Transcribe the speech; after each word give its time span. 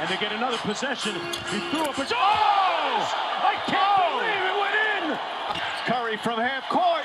and 0.00 0.08
they 0.08 0.16
get 0.16 0.32
another 0.32 0.56
possession. 0.58 1.14
He 1.50 1.58
threw 1.70 1.84
up 1.84 1.98
a... 1.98 2.06
Oh! 2.10 3.04
I 3.44 3.54
can't 3.66 4.00
believe 4.08 4.44
it 4.48 4.56
went 4.64 4.76
in! 4.96 5.18
Curry 5.84 6.16
from 6.16 6.40
half 6.40 6.66
court. 6.70 7.04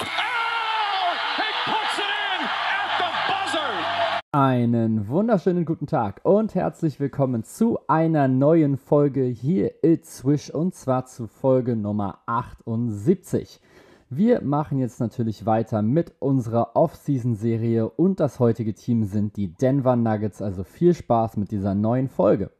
Oh! 0.00 1.16
He 1.40 1.48
puts 1.64 1.98
it 1.98 2.04
in 2.04 2.40
at 2.44 2.90
the 3.00 3.10
buzzer! 3.26 4.20
Einen 4.32 5.08
wunderschönen 5.08 5.64
guten 5.64 5.86
Tag 5.86 6.20
und 6.24 6.54
herzlich 6.54 7.00
willkommen 7.00 7.42
zu 7.42 7.78
einer 7.88 8.28
neuen 8.28 8.76
Folge 8.76 9.24
hier 9.24 9.72
It's 9.82 10.18
Swish 10.18 10.50
und 10.50 10.74
zwar 10.74 11.06
zu 11.06 11.28
Folge 11.28 11.74
Nummer 11.74 12.18
78. 12.26 13.60
Wir 14.08 14.40
machen 14.40 14.78
jetzt 14.78 15.00
natürlich 15.00 15.46
weiter 15.46 15.82
mit 15.82 16.14
unserer 16.20 16.76
Off-Season-Serie 16.76 17.88
und 17.88 18.20
das 18.20 18.38
heutige 18.38 18.72
Team 18.72 19.02
sind 19.02 19.36
die 19.36 19.52
Denver 19.52 19.96
Nuggets, 19.96 20.40
also 20.40 20.62
viel 20.62 20.94
Spaß 20.94 21.36
mit 21.38 21.50
dieser 21.50 21.74
neuen 21.74 22.08
Folge. 22.08 22.52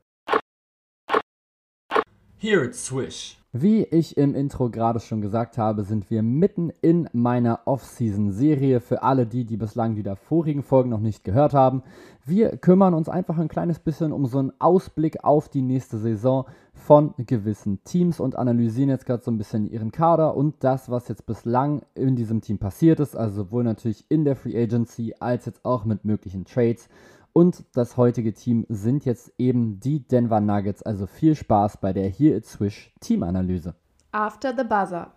Here 2.39 2.63
it's 2.63 2.85
Swish. 2.85 3.39
Wie 3.55 3.85
ich 3.85 4.19
im 4.19 4.35
Intro 4.35 4.69
gerade 4.69 5.01
schon 5.01 5.23
gesagt 5.23 5.57
habe, 5.57 5.85
sind 5.85 6.11
wir 6.11 6.23
mitten 6.23 6.71
in 6.83 7.09
meiner 7.15 7.61
Off-Season-Serie. 7.65 8.81
Für 8.81 9.03
alle 9.03 9.27
die, 9.27 9.47
die 9.47 9.57
bislang 9.57 9.95
die 9.95 10.03
davorigen 10.03 10.63
Folgen 10.63 10.91
noch 10.91 11.01
nicht 11.01 11.25
gehört 11.25 11.55
haben. 11.55 11.83
Wir 12.27 12.59
kümmern 12.59 12.93
uns 12.93 13.09
einfach 13.09 13.39
ein 13.39 13.49
kleines 13.49 13.79
bisschen 13.79 14.13
um 14.13 14.27
so 14.27 14.39
einen 14.39 14.53
Ausblick 14.59 15.25
auf 15.25 15.49
die 15.49 15.63
nächste 15.63 15.97
Saison 15.97 16.45
von 16.75 17.15
gewissen 17.17 17.83
Teams 17.85 18.21
und 18.21 18.37
analysieren 18.37 18.91
jetzt 18.91 19.07
gerade 19.07 19.25
so 19.25 19.31
ein 19.31 19.39
bisschen 19.39 19.67
ihren 19.67 19.91
Kader 19.91 20.37
und 20.37 20.57
das, 20.61 20.91
was 20.91 21.09
jetzt 21.09 21.25
bislang 21.25 21.81
in 21.95 22.17
diesem 22.17 22.43
Team 22.43 22.59
passiert 22.59 23.01
ist. 23.01 23.17
Also 23.17 23.45
sowohl 23.45 23.65
natürlich 23.65 24.05
in 24.11 24.27
der 24.27 24.37
Free 24.37 24.63
Agency 24.63 25.15
als 25.21 25.47
jetzt 25.47 25.65
auch 25.65 25.87
mit 25.87 26.05
möglichen 26.05 26.45
Trades. 26.45 26.91
Und 27.37 27.67
das 27.75 27.99
heutige 27.99 28.33
Team 28.33 28.65
sind 28.71 29.05
jetzt 29.05 29.31
eben 29.37 29.79
die 29.79 30.01
Denver 30.01 30.41
Nuggets. 30.41 30.83
Also 30.83 31.07
viel 31.07 31.35
Spaß 31.35 31.77
bei 31.77 31.93
der 31.93 32.09
Here 32.09 32.35
It's 32.35 32.53
Swish 32.53 32.95
Teamanalyse. 33.01 33.75
After 34.11 34.55
the 34.57 34.65
Buzzer. 34.65 35.13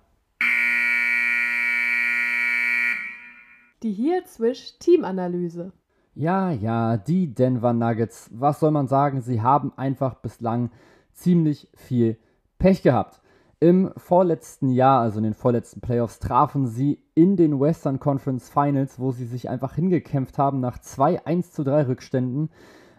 Die 3.81 3.93
Here 3.93 4.19
It's 4.19 4.33
Swish 4.33 4.77
Teamanalyse. 4.79 5.71
Ja, 6.13 6.51
ja, 6.51 6.97
die 6.97 7.33
Denver 7.33 7.71
Nuggets. 7.71 8.29
Was 8.33 8.59
soll 8.59 8.71
man 8.71 8.89
sagen? 8.89 9.21
Sie 9.21 9.41
haben 9.41 9.71
einfach 9.77 10.15
bislang 10.15 10.71
ziemlich 11.13 11.69
viel 11.73 12.17
Pech 12.57 12.81
gehabt. 12.81 13.21
Im 13.61 13.91
vorletzten 13.97 14.69
Jahr, 14.69 15.01
also 15.01 15.17
in 15.17 15.25
den 15.25 15.33
vorletzten 15.33 15.81
Playoffs, 15.81 16.19
trafen 16.19 16.67
sie 16.67 16.99
in 17.13 17.35
den 17.35 17.59
Western 17.59 17.99
Conference 17.99 18.49
Finals, 18.49 18.99
wo 18.99 19.11
sie 19.11 19.25
sich 19.25 19.49
einfach 19.49 19.75
hingekämpft 19.75 20.37
haben 20.37 20.61
nach 20.61 20.79
zwei 20.79 21.25
1 21.25 21.51
zu 21.51 21.65
3 21.65 21.87
Rückständen, 21.87 22.49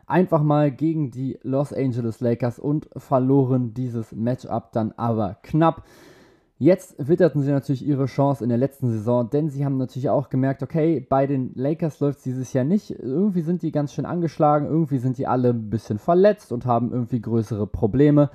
einfach 0.06 0.42
mal 0.42 0.70
gegen 0.70 1.10
die 1.10 1.38
Los 1.42 1.72
Angeles 1.72 2.20
Lakers 2.20 2.58
und 2.58 2.90
verloren 2.94 3.72
dieses 3.72 4.12
Matchup 4.12 4.72
dann 4.72 4.92
aber 4.98 5.38
knapp. 5.42 5.84
Jetzt 6.58 6.94
witterten 6.98 7.40
sie 7.40 7.52
natürlich 7.52 7.86
ihre 7.86 8.04
Chance 8.04 8.44
in 8.44 8.50
der 8.50 8.58
letzten 8.58 8.90
Saison, 8.90 9.30
denn 9.30 9.48
sie 9.48 9.64
haben 9.64 9.78
natürlich 9.78 10.10
auch 10.10 10.28
gemerkt, 10.28 10.62
okay, 10.62 11.00
bei 11.00 11.26
den 11.26 11.52
Lakers 11.54 12.00
läuft 12.00 12.18
es 12.18 12.24
dieses 12.24 12.52
Jahr 12.52 12.64
nicht. 12.64 12.90
Irgendwie 12.90 13.40
sind 13.40 13.62
die 13.62 13.72
ganz 13.72 13.94
schön 13.94 14.04
angeschlagen, 14.04 14.66
irgendwie 14.66 14.98
sind 14.98 15.16
die 15.16 15.26
alle 15.26 15.54
ein 15.54 15.70
bisschen 15.70 15.98
verletzt 15.98 16.52
und 16.52 16.66
haben 16.66 16.92
irgendwie 16.92 17.22
größere 17.22 17.66
Probleme. 17.66 18.28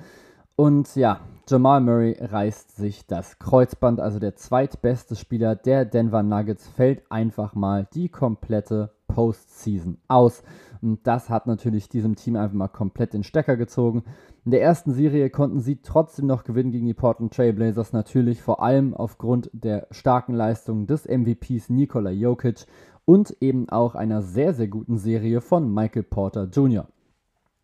Und 0.56 0.96
ja, 0.96 1.20
Jamal 1.48 1.80
Murray 1.80 2.16
reißt 2.18 2.74
sich 2.74 3.06
das 3.06 3.38
Kreuzband, 3.38 4.00
also 4.00 4.18
der 4.18 4.34
zweitbeste 4.34 5.14
Spieler 5.14 5.54
der 5.54 5.84
Denver 5.84 6.24
Nuggets, 6.24 6.66
fällt 6.66 7.04
einfach 7.08 7.54
mal 7.54 7.86
die 7.94 8.08
komplette 8.08 8.90
Postseason 9.06 9.98
aus. 10.08 10.42
Und 10.82 11.06
das 11.06 11.30
hat 11.30 11.46
natürlich 11.46 11.88
diesem 11.88 12.16
Team 12.16 12.34
einfach 12.34 12.56
mal 12.56 12.66
komplett 12.66 13.12
den 13.12 13.22
Stecker 13.22 13.56
gezogen. 13.56 14.02
In 14.44 14.50
der 14.50 14.60
ersten 14.60 14.92
Serie 14.92 15.30
konnten 15.30 15.60
sie 15.60 15.82
trotzdem 15.82 16.26
noch 16.26 16.42
gewinnen 16.42 16.72
gegen 16.72 16.86
die 16.86 16.94
Portland 16.94 17.32
Trailblazers, 17.32 17.92
natürlich 17.92 18.42
vor 18.42 18.60
allem 18.60 18.92
aufgrund 18.92 19.48
der 19.52 19.86
starken 19.92 20.34
Leistung 20.34 20.88
des 20.88 21.06
MVPs 21.06 21.70
Nikola 21.70 22.10
Jokic 22.10 22.66
und 23.04 23.36
eben 23.40 23.68
auch 23.68 23.94
einer 23.94 24.20
sehr, 24.22 24.52
sehr 24.52 24.66
guten 24.66 24.98
Serie 24.98 25.40
von 25.40 25.72
Michael 25.72 26.02
Porter 26.02 26.48
Jr. 26.52 26.88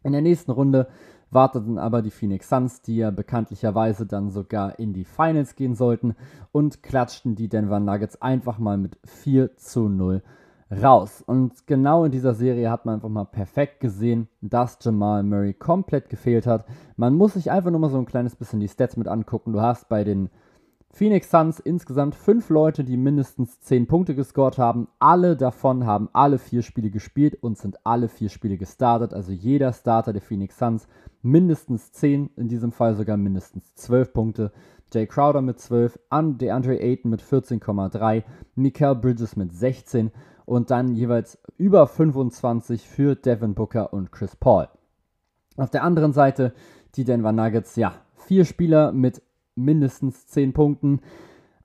In 0.04 0.12
der 0.12 0.22
nächsten 0.22 0.53
Runde 0.53 0.87
warteten 1.32 1.78
aber 1.78 2.03
die 2.03 2.10
Phoenix 2.10 2.48
Suns, 2.48 2.82
die 2.82 2.97
ja 2.97 3.10
bekanntlicherweise 3.10 4.06
dann 4.06 4.31
sogar 4.31 4.78
in 4.78 4.93
die 4.93 5.04
Finals 5.04 5.56
gehen 5.56 5.75
sollten 5.75 6.15
und 6.53 6.82
klatschten 6.82 7.34
die 7.34 7.48
Denver 7.48 7.81
Nuggets 7.81 8.20
einfach 8.20 8.59
mal 8.59 8.76
mit 8.78 8.98
4 9.04 9.56
zu 9.56 9.88
0 9.88 10.22
raus. 10.71 11.22
Und 11.26 11.66
genau 11.66 12.04
in 12.04 12.12
dieser 12.12 12.34
Serie 12.34 12.71
hat 12.71 12.87
man 12.87 12.97
einfach 12.97 13.09
mal 13.09 13.25
perfekt 13.25 13.81
gesehen, 13.81 14.28
dass 14.41 14.78
Jamal 14.81 15.22
Murray 15.22 15.53
komplett 15.53 16.09
gefehlt 16.09 16.47
hat. 16.47 16.65
Man 16.97 17.15
muss 17.15 17.34
sich 17.34 17.50
einfach 17.50 17.71
nur 17.71 17.81
mal 17.81 17.91
so 17.91 17.98
ein 17.98 18.06
kleines 18.06 18.37
bisschen 18.37 18.60
die 18.60 18.69
Stats 18.69 18.97
mit 18.97 19.09
angucken. 19.09 19.53
Du 19.53 19.60
hast 19.60 19.88
bei 19.88 20.04
den 20.04 20.31
Phoenix 20.94 21.30
Suns 21.30 21.58
insgesamt 21.58 22.14
fünf 22.14 22.50
Leute, 22.50 22.84
die 22.84 22.98
mindestens 22.98 23.60
zehn 23.60 23.86
Punkte 23.86 24.14
gescored 24.14 24.58
haben. 24.58 24.88
Alle 24.98 25.38
davon 25.38 25.86
haben 25.86 26.10
alle 26.12 26.38
vier 26.38 26.60
Spiele 26.60 26.91
gespielt 26.91 27.34
und 27.41 27.56
sind 27.56 27.78
alle 27.86 28.08
vier 28.08 28.28
Spiele 28.28 28.58
gestartet. 28.58 29.14
Also 29.14 29.32
jeder 29.32 29.72
Starter 29.72 30.12
der 30.12 30.20
Phoenix 30.20 30.58
Suns 30.58 30.86
mindestens 31.22 31.92
zehn, 31.92 32.28
in 32.36 32.48
diesem 32.48 32.72
Fall 32.72 32.94
sogar 32.94 33.16
mindestens 33.16 33.75
zwölf 33.75 34.12
Punkte. 34.12 34.53
Jay 34.92 35.06
Crowder 35.06 35.41
mit 35.41 35.58
12, 35.58 35.98
DeAndre 36.10 36.78
Ayton 36.78 37.10
mit 37.10 37.22
14,3, 37.22 38.22
Mikael 38.54 38.94
Bridges 38.94 39.34
mit 39.34 39.50
16 39.50 40.10
und 40.44 40.70
dann 40.70 40.94
jeweils 40.94 41.38
über 41.56 41.86
25 41.86 42.86
für 42.86 43.16
Devin 43.16 43.54
Booker 43.54 43.94
und 43.94 44.12
Chris 44.12 44.36
Paul. 44.36 44.69
Auf 45.56 45.70
der 45.70 45.84
anderen 45.84 46.12
Seite 46.12 46.53
die 46.97 47.04
Denver 47.04 47.32
Nuggets, 47.32 47.76
ja, 47.76 47.94
vier 48.14 48.44
Spieler 48.44 48.92
mit 48.92 49.22
mindestens 49.55 50.27
10 50.27 50.53
Punkten. 50.53 51.01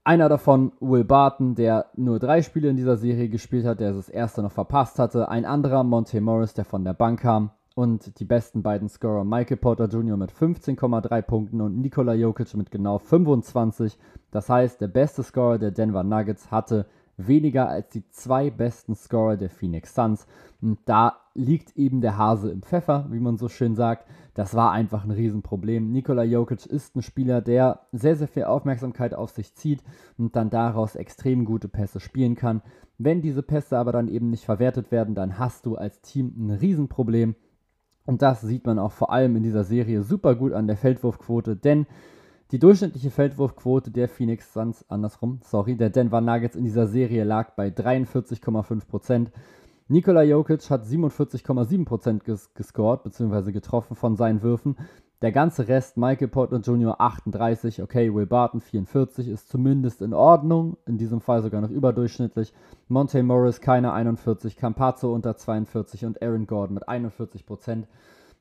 Einer 0.04 0.30
davon 0.30 0.72
Will 0.80 1.04
Barton, 1.04 1.56
der 1.56 1.88
nur 1.96 2.20
drei 2.20 2.42
Spiele 2.42 2.70
in 2.70 2.78
dieser 2.78 2.96
Serie 2.96 3.28
gespielt 3.28 3.66
hat, 3.66 3.82
der 3.82 3.92
das 3.92 4.08
erste 4.08 4.42
noch 4.42 4.54
verpasst 4.54 5.00
hatte. 5.00 5.30
Ein 5.30 5.44
anderer 5.44 5.84
Monte 5.84 6.22
Morris, 6.22 6.54
der 6.54 6.66
von 6.66 6.86
der 6.86 6.94
Bank 6.94 7.22
kam. 7.22 7.52
Und 7.76 8.20
die 8.20 8.26
besten 8.26 8.64
beiden 8.64 8.90
Scorer 8.90 9.24
Michael 9.24 9.58
Porter 9.58 9.86
Jr. 9.86 10.18
mit 10.18 10.32
15,3 10.32 11.22
Punkten 11.22 11.62
und 11.62 11.80
Nikola 11.80 12.14
Jokic 12.14 12.56
mit 12.56 12.72
genau 12.72 12.98
25. 12.98 14.00
Das 14.32 14.50
heißt, 14.50 14.82
der 14.82 14.88
beste 14.88 15.22
Scorer 15.22 15.60
der 15.60 15.72
Denver 15.72 16.04
Nuggets 16.04 16.50
hatte 16.50 16.88
weniger 17.18 17.68
als 17.68 17.90
die 17.90 18.08
zwei 18.10 18.50
besten 18.50 18.96
Scorer 18.96 19.38
der 19.38 19.50
Phoenix 19.50 19.94
Suns. 19.94 20.26
Und 20.62 20.80
da 20.86 21.18
liegt 21.34 21.76
eben 21.78 22.02
der 22.02 22.18
Hase 22.18 22.50
im 22.50 22.62
Pfeffer, 22.62 23.08
wie 23.10 23.20
man 23.20 23.38
so 23.38 23.50
schön 23.50 23.76
sagt. 23.76 24.08
Das 24.38 24.54
war 24.54 24.72
einfach 24.72 25.04
ein 25.04 25.10
Riesenproblem. 25.10 25.92
Nikola 25.92 26.22
Jokic 26.22 26.68
ist 26.68 26.96
ein 26.96 27.02
Spieler, 27.02 27.42
der 27.42 27.88
sehr, 27.92 28.16
sehr 28.16 28.28
viel 28.28 28.44
Aufmerksamkeit 28.44 29.16
auf 29.16 29.32
sich 29.32 29.56
zieht 29.56 29.82
und 30.16 30.36
dann 30.36 30.52
daraus 30.52 30.96
extrem 30.96 31.44
gute 31.44 31.68
Pässe 31.68 32.00
spielen 32.00 32.36
kann. 32.36 32.62
Wenn 33.00 33.24
diese 33.24 33.42
Pässe 33.42 33.80
aber 33.80 33.92
dann 33.92 34.08
eben 34.08 34.30
nicht 34.30 34.46
verwertet 34.46 34.92
werden, 34.92 35.16
dann 35.16 35.40
hast 35.40 35.66
du 35.66 35.74
als 35.74 36.02
Team 36.02 36.36
ein 36.38 36.52
Riesenproblem. 36.52 37.34
Und 38.06 38.22
das 38.22 38.42
sieht 38.42 38.68
man 38.68 38.78
auch 38.78 38.92
vor 38.92 39.12
allem 39.12 39.36
in 39.38 39.42
dieser 39.42 39.64
Serie 39.64 40.04
super 40.04 40.36
gut 40.36 40.54
an 40.54 40.68
der 40.68 40.78
Feldwurfquote, 40.78 41.56
denn 41.56 41.88
die 42.52 42.60
durchschnittliche 42.60 43.10
Feldwurfquote 43.10 43.90
der 43.90 44.08
Phoenix 44.08 44.54
Suns, 44.54 44.86
andersrum, 44.88 45.40
sorry, 45.46 45.78
der 45.78 45.90
Denver 45.90 46.22
Nuggets 46.22 46.56
in 46.56 46.64
dieser 46.64 46.86
Serie 46.86 47.24
lag 47.24 47.56
bei 47.56 47.70
43,5%. 47.70 49.30
Nikola 49.90 50.22
Jokic 50.24 50.70
hat 50.70 50.84
47,7% 50.84 52.26
ges 52.26 52.54
gescored 52.54 53.04
bzw. 53.04 53.54
getroffen 53.54 53.96
von 53.96 54.18
seinen 54.18 54.42
Würfen. 54.42 54.76
Der 55.22 55.32
ganze 55.32 55.70
Rest, 55.70 55.96
Michael 55.96 56.28
Porter 56.28 56.58
Jr. 56.58 57.00
38, 57.00 57.82
okay, 57.82 58.14
Will 58.14 58.26
Barton 58.26 58.60
44 58.60 59.30
ist 59.30 59.48
zumindest 59.48 60.02
in 60.02 60.14
Ordnung, 60.14 60.76
in 60.86 60.98
diesem 60.98 61.22
Fall 61.22 61.42
sogar 61.42 61.62
noch 61.62 61.70
überdurchschnittlich. 61.70 62.54
Monte 62.90 63.24
Morris 63.24 63.62
keine 63.62 63.94
41, 63.94 64.58
Campazzo 64.58 65.14
unter 65.14 65.38
42 65.38 66.04
und 66.04 66.22
Aaron 66.22 66.48
Gordon 66.48 66.74
mit 66.74 66.90
41%. 66.90 67.84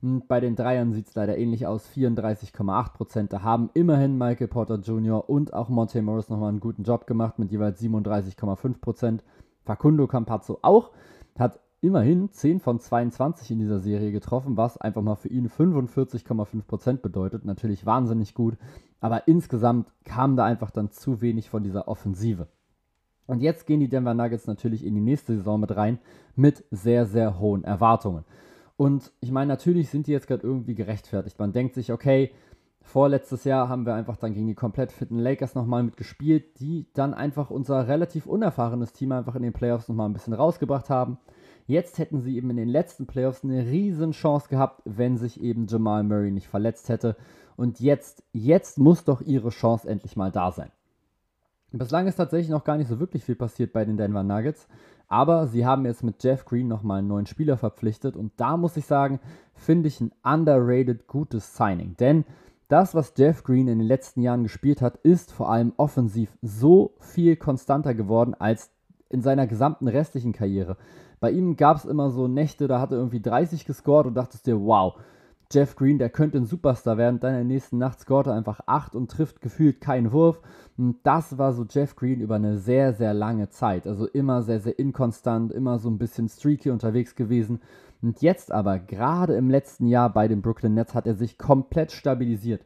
Und 0.03 0.27
bei 0.27 0.41
den 0.41 0.57
Dreiern 0.57 0.93
sieht 0.93 1.07
es 1.07 1.15
leider 1.15 1.39
ähnlich 1.39 1.69
aus, 1.69 1.89
34,8%. 1.89 3.29
Da 3.29 3.43
haben 3.43 3.71
immerhin 3.73 4.19
Michael 4.19 4.49
Porter 4.49 4.81
Jr. 4.81 5.31
und 5.31 5.55
auch 5.55 5.69
Monte 5.69 6.03
Morris 6.03 6.29
nochmal 6.29 6.49
einen 6.49 6.61
guten 6.61 6.83
Job 6.83 7.07
gemacht 7.07 7.39
mit 7.39 7.53
jeweils 7.53 7.81
37,5%. 7.81 9.21
Facundo 9.65 10.07
Campazzo 10.09 10.59
auch 10.63 10.91
hat 11.39 11.61
immerhin 11.81 12.31
10 12.31 12.61
von 12.61 12.81
22 12.81 13.51
in 13.51 13.59
dieser 13.59 13.79
Serie 13.79 14.13
getroffen, 14.13 14.57
was 14.57 14.77
einfach 14.79 15.03
mal 15.03 15.17
für 15.17 15.29
ihn 15.29 15.49
45,5% 15.49 16.99
bedeutet. 16.99 17.45
Natürlich 17.45 17.87
wahnsinnig 17.87 18.35
gut, 18.35 18.57
aber 19.01 19.29
insgesamt 19.29 19.93
kam 20.05 20.37
da 20.37 20.45
einfach 20.45 20.71
dann 20.71 20.91
zu 20.91 21.21
wenig 21.21 21.51
von 21.51 21.63
dieser 21.63 21.89
Offensive. 21.89 22.49
Und 23.27 23.41
jetzt 23.41 23.67
gehen 23.67 23.81
die 23.81 23.89
Denver 23.89 24.15
Nuggets 24.15 24.47
natürlich 24.47 24.85
in 24.85 24.95
die 24.95 25.01
nächste 25.01 25.37
Saison 25.37 25.61
mit 25.61 25.77
rein 25.77 25.99
mit 26.37 26.65
sehr, 26.71 27.07
sehr 27.07 27.39
hohen 27.39 27.65
Erwartungen. 27.65 28.25
Und 28.77 29.13
ich 29.21 29.31
meine, 29.33 29.49
natürlich 29.49 29.89
sind 29.89 30.07
die 30.07 30.13
jetzt 30.13 30.29
gerade 30.29 30.47
irgendwie 30.47 30.75
gerechtfertigt. 30.75 31.39
Man 31.39 31.53
denkt 31.53 31.75
sich, 31.75 31.93
okay, 31.93 32.31
Vorletztes 32.87 33.43
Jahr 33.43 33.69
haben 33.69 33.85
wir 33.85 33.95
einfach 33.95 34.17
dann 34.17 34.33
gegen 34.33 34.47
die 34.47 34.55
komplett 34.55 34.93
fitten 34.93 35.19
Lakers 35.19 35.57
nochmal 35.57 35.83
mitgespielt, 35.83 36.61
die 36.61 36.87
dann 36.95 37.15
einfach 37.15 37.51
unser 37.51 37.89
relativ 37.89 38.27
unerfahrenes 38.27 38.93
Team 38.93 39.11
einfach 39.11 39.35
in 39.35 39.43
den 39.43 39.53
Playoffs 39.53 39.89
nochmal 39.89 40.09
ein 40.09 40.13
bisschen 40.13 40.35
rausgebracht 40.35 40.89
haben. 40.89 41.19
Jetzt 41.67 41.99
hätten 41.99 42.21
sie 42.21 42.37
eben 42.37 42.49
in 42.51 42.57
den 42.57 42.69
letzten 42.69 43.07
Playoffs 43.07 43.43
eine 43.43 43.67
riesen 43.67 44.13
Chance 44.13 44.49
gehabt, 44.49 44.83
wenn 44.85 45.17
sich 45.17 45.41
eben 45.41 45.67
Jamal 45.67 46.05
Murray 46.05 46.31
nicht 46.31 46.47
verletzt 46.47 46.89
hätte. 46.89 47.17
Und 47.57 47.81
jetzt, 47.81 48.23
jetzt 48.33 48.79
muss 48.79 49.03
doch 49.03 49.21
ihre 49.21 49.51
Chance 49.51 49.89
endlich 49.89 50.15
mal 50.15 50.31
da 50.31 50.53
sein. 50.53 50.71
Bislang 51.73 52.07
ist 52.07 52.17
tatsächlich 52.17 52.51
noch 52.51 52.63
gar 52.63 52.77
nicht 52.77 52.89
so 52.89 53.01
wirklich 53.01 53.25
viel 53.25 53.35
passiert 53.35 53.73
bei 53.73 53.85
den 53.85 53.97
Denver 53.97 54.23
Nuggets. 54.23 54.69
Aber 55.09 55.49
sie 55.49 55.67
haben 55.67 55.87
jetzt 55.87 56.05
mit 56.05 56.23
Jeff 56.23 56.45
Green 56.45 56.69
nochmal 56.69 57.01
einen 57.01 57.09
neuen 57.09 57.27
Spieler 57.27 57.57
verpflichtet. 57.57 58.17
Und 58.17 58.31
da 58.37 58.57
muss 58.57 58.77
ich 58.77 58.87
sagen, 58.87 59.19
finde 59.55 59.89
ich 59.89 60.01
ein 60.01 60.13
underrated 60.23 61.09
gutes 61.09 61.57
Signing. 61.57 61.97
Denn 61.99 62.25
das, 62.69 62.95
was 62.95 63.13
Jeff 63.17 63.45
Green 63.45 63.69
in 63.69 63.79
den 63.79 63.87
letzten 63.87 64.23
Jahren 64.23 64.43
gespielt 64.43 64.83
hat, 64.83 64.97
ist 64.99 65.33
vor 65.33 65.51
allem 65.51 65.73
offensiv 65.77 66.37
so 66.43 66.95
viel 67.01 67.37
konstanter 67.37 67.95
geworden 67.95 68.35
als 68.35 68.71
in 69.09 69.23
seiner 69.23 69.47
gesamten 69.47 69.89
restlichen 69.89 70.33
Karriere. 70.33 70.77
Bei 71.21 71.31
ihm 71.31 71.57
gab 71.57 71.77
es 71.77 71.85
immer 71.85 72.11
so 72.11 72.29
Nächte, 72.29 72.67
da 72.69 72.81
hat 72.81 72.91
er 72.91 72.99
irgendwie 72.99 73.21
30 73.21 73.65
gescored 73.65 74.07
und 74.07 74.15
dachtest 74.15 74.47
dir, 74.47 74.61
wow, 74.61 74.95
Jeff 75.53 75.77
Green, 75.77 75.99
der 75.99 76.11
könnte 76.11 76.39
ein 76.39 76.45
Superstar 76.45 76.99
werden. 76.99 77.21
Dann 77.21 77.31
in 77.31 77.37
der 77.37 77.45
nächsten 77.45 77.79
Nacht 77.79 78.01
scoret 78.01 78.27
er 78.27 78.35
einfach 78.35 78.61
8 78.67 78.97
und 78.97 79.11
trifft 79.11 79.41
gefühlt 79.41 79.81
keinen 79.81 80.13
Wurf. 80.13 80.41
Und 80.77 80.99
das 81.05 81.39
war 81.39 81.53
so 81.53 81.65
Jeff 81.69 81.95
Green 81.95 82.21
über 82.21 82.35
eine 82.35 82.59
sehr, 82.59 82.93
sehr 82.93 83.15
lange 83.15 83.49
Zeit. 83.49 83.87
Also 83.87 84.07
immer 84.07 84.43
sehr, 84.43 84.61
sehr 84.61 84.79
inkonstant, 84.79 85.53
immer 85.53 85.79
so 85.79 85.89
ein 85.89 85.99
bisschen 85.99 86.29
streaky 86.29 86.71
unterwegs 86.71 87.15
gewesen. 87.15 87.61
Und 88.07 88.23
jetzt 88.23 88.53
aber, 88.53 88.79
gerade 88.79 89.35
im 89.35 89.51
letzten 89.51 89.89
Jahr 89.89 90.13
bei 90.13 90.29
den 90.29 90.41
Brooklyn 90.41 90.75
Nets, 90.75 90.95
hat 90.95 91.09
er 91.09 91.17
sich 91.17 91.39
komplett 91.39 91.91
stabilisiert. 91.91 92.65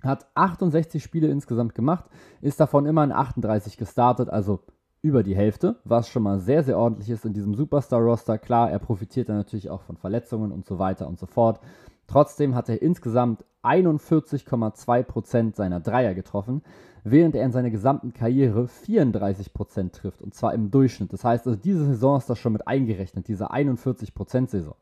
Hat 0.00 0.28
68 0.36 1.02
Spiele 1.02 1.26
insgesamt 1.26 1.74
gemacht, 1.74 2.04
ist 2.40 2.60
davon 2.60 2.86
immer 2.86 3.02
in 3.02 3.10
38 3.10 3.76
gestartet, 3.76 4.30
also 4.30 4.60
über 5.02 5.24
die 5.24 5.34
Hälfte, 5.34 5.80
was 5.82 6.08
schon 6.08 6.22
mal 6.22 6.38
sehr, 6.38 6.62
sehr 6.62 6.78
ordentlich 6.78 7.10
ist 7.10 7.24
in 7.24 7.32
diesem 7.32 7.56
Superstar-Roster. 7.56 8.38
Klar, 8.38 8.70
er 8.70 8.78
profitiert 8.78 9.28
dann 9.28 9.38
natürlich 9.38 9.70
auch 9.70 9.82
von 9.82 9.96
Verletzungen 9.96 10.52
und 10.52 10.64
so 10.66 10.78
weiter 10.78 11.08
und 11.08 11.18
so 11.18 11.26
fort. 11.26 11.58
Trotzdem 12.06 12.54
hat 12.54 12.68
er 12.68 12.82
insgesamt 12.82 13.44
41,2% 13.62 15.56
seiner 15.56 15.80
Dreier 15.80 16.14
getroffen, 16.14 16.62
während 17.02 17.34
er 17.34 17.44
in 17.44 17.52
seiner 17.52 17.70
gesamten 17.70 18.12
Karriere 18.12 18.68
34% 18.86 19.92
trifft, 19.92 20.22
und 20.22 20.34
zwar 20.34 20.54
im 20.54 20.70
Durchschnitt. 20.70 21.12
Das 21.12 21.24
heißt, 21.24 21.46
also 21.46 21.58
diese 21.58 21.84
Saison 21.84 22.18
ist 22.18 22.28
das 22.28 22.38
schon 22.38 22.52
mit 22.52 22.68
eingerechnet, 22.68 23.28
diese 23.28 23.50
41%-Saison. 23.50 24.74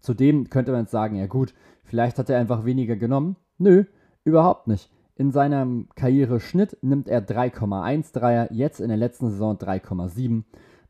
Zudem 0.00 0.50
könnte 0.50 0.72
man 0.72 0.82
jetzt 0.82 0.90
sagen, 0.90 1.16
ja 1.16 1.26
gut, 1.26 1.54
vielleicht 1.84 2.18
hat 2.18 2.28
er 2.28 2.38
einfach 2.38 2.64
weniger 2.64 2.96
genommen. 2.96 3.36
Nö, 3.58 3.84
überhaupt 4.24 4.66
nicht. 4.68 4.90
In 5.16 5.30
seinem 5.30 5.88
Karriereschnitt 5.94 6.78
nimmt 6.82 7.08
er 7.08 7.26
3,1 7.26 8.12
Dreier, 8.12 8.52
jetzt 8.52 8.80
in 8.80 8.88
der 8.88 8.96
letzten 8.96 9.30
Saison 9.30 9.56
3,7. 9.56 10.42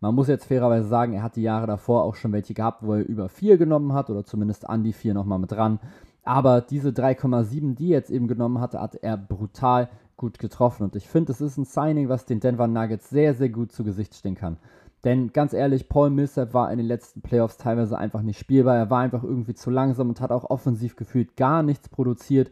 Man 0.05 0.17
muss 0.17 0.29
jetzt 0.29 0.45
fairerweise 0.45 0.87
sagen, 0.87 1.15
er 1.15 1.23
hat 1.23 1.37
die 1.37 1.43
Jahre 1.43 1.67
davor 1.67 2.03
auch 2.03 2.15
schon 2.15 2.33
welche 2.33 2.53
gehabt, 2.53 2.83
wo 2.83 2.93
er 2.93 3.09
über 3.09 3.31
4 3.31 3.57
genommen 3.57 3.95
hat 3.95 4.11
oder 4.11 4.23
zumindest 4.23 4.69
an 4.69 4.85
die 4.85 4.93
4 4.93 5.15
nochmal 5.15 5.39
mit 5.39 5.51
dran. 5.51 5.81
Aber 6.25 6.61
diese 6.61 6.91
3,7, 6.91 7.75
die 7.75 7.87
er 7.87 8.01
jetzt 8.01 8.11
eben 8.11 8.29
genommen 8.29 8.61
hatte, 8.61 8.83
hat 8.83 8.97
er 8.97 9.17
brutal 9.17 9.89
gut 10.19 10.39
getroffen. 10.39 10.83
Und 10.83 10.95
ich 10.95 11.09
finde, 11.09 11.33
es 11.33 11.41
ist 11.41 11.57
ein 11.57 11.65
Signing, 11.65 12.11
was 12.11 12.27
den 12.27 12.41
Denver 12.41 12.67
Nuggets 12.67 13.09
sehr, 13.09 13.33
sehr 13.33 13.49
gut 13.49 13.73
zu 13.73 13.83
Gesicht 13.83 14.15
stehen 14.15 14.35
kann. 14.35 14.59
Denn 15.05 15.33
ganz 15.33 15.55
ehrlich, 15.55 15.89
Paul 15.89 16.11
Millsap 16.11 16.53
war 16.53 16.71
in 16.71 16.77
den 16.77 16.87
letzten 16.87 17.23
Playoffs 17.23 17.57
teilweise 17.57 17.97
einfach 17.97 18.21
nicht 18.21 18.39
spielbar. 18.39 18.77
Er 18.77 18.91
war 18.91 19.01
einfach 19.01 19.25
irgendwie 19.25 19.55
zu 19.55 19.71
langsam 19.71 20.11
und 20.11 20.21
hat 20.21 20.33
auch 20.33 20.51
offensiv 20.51 20.97
gefühlt 20.97 21.35
gar 21.35 21.63
nichts 21.63 21.89
produziert. 21.89 22.51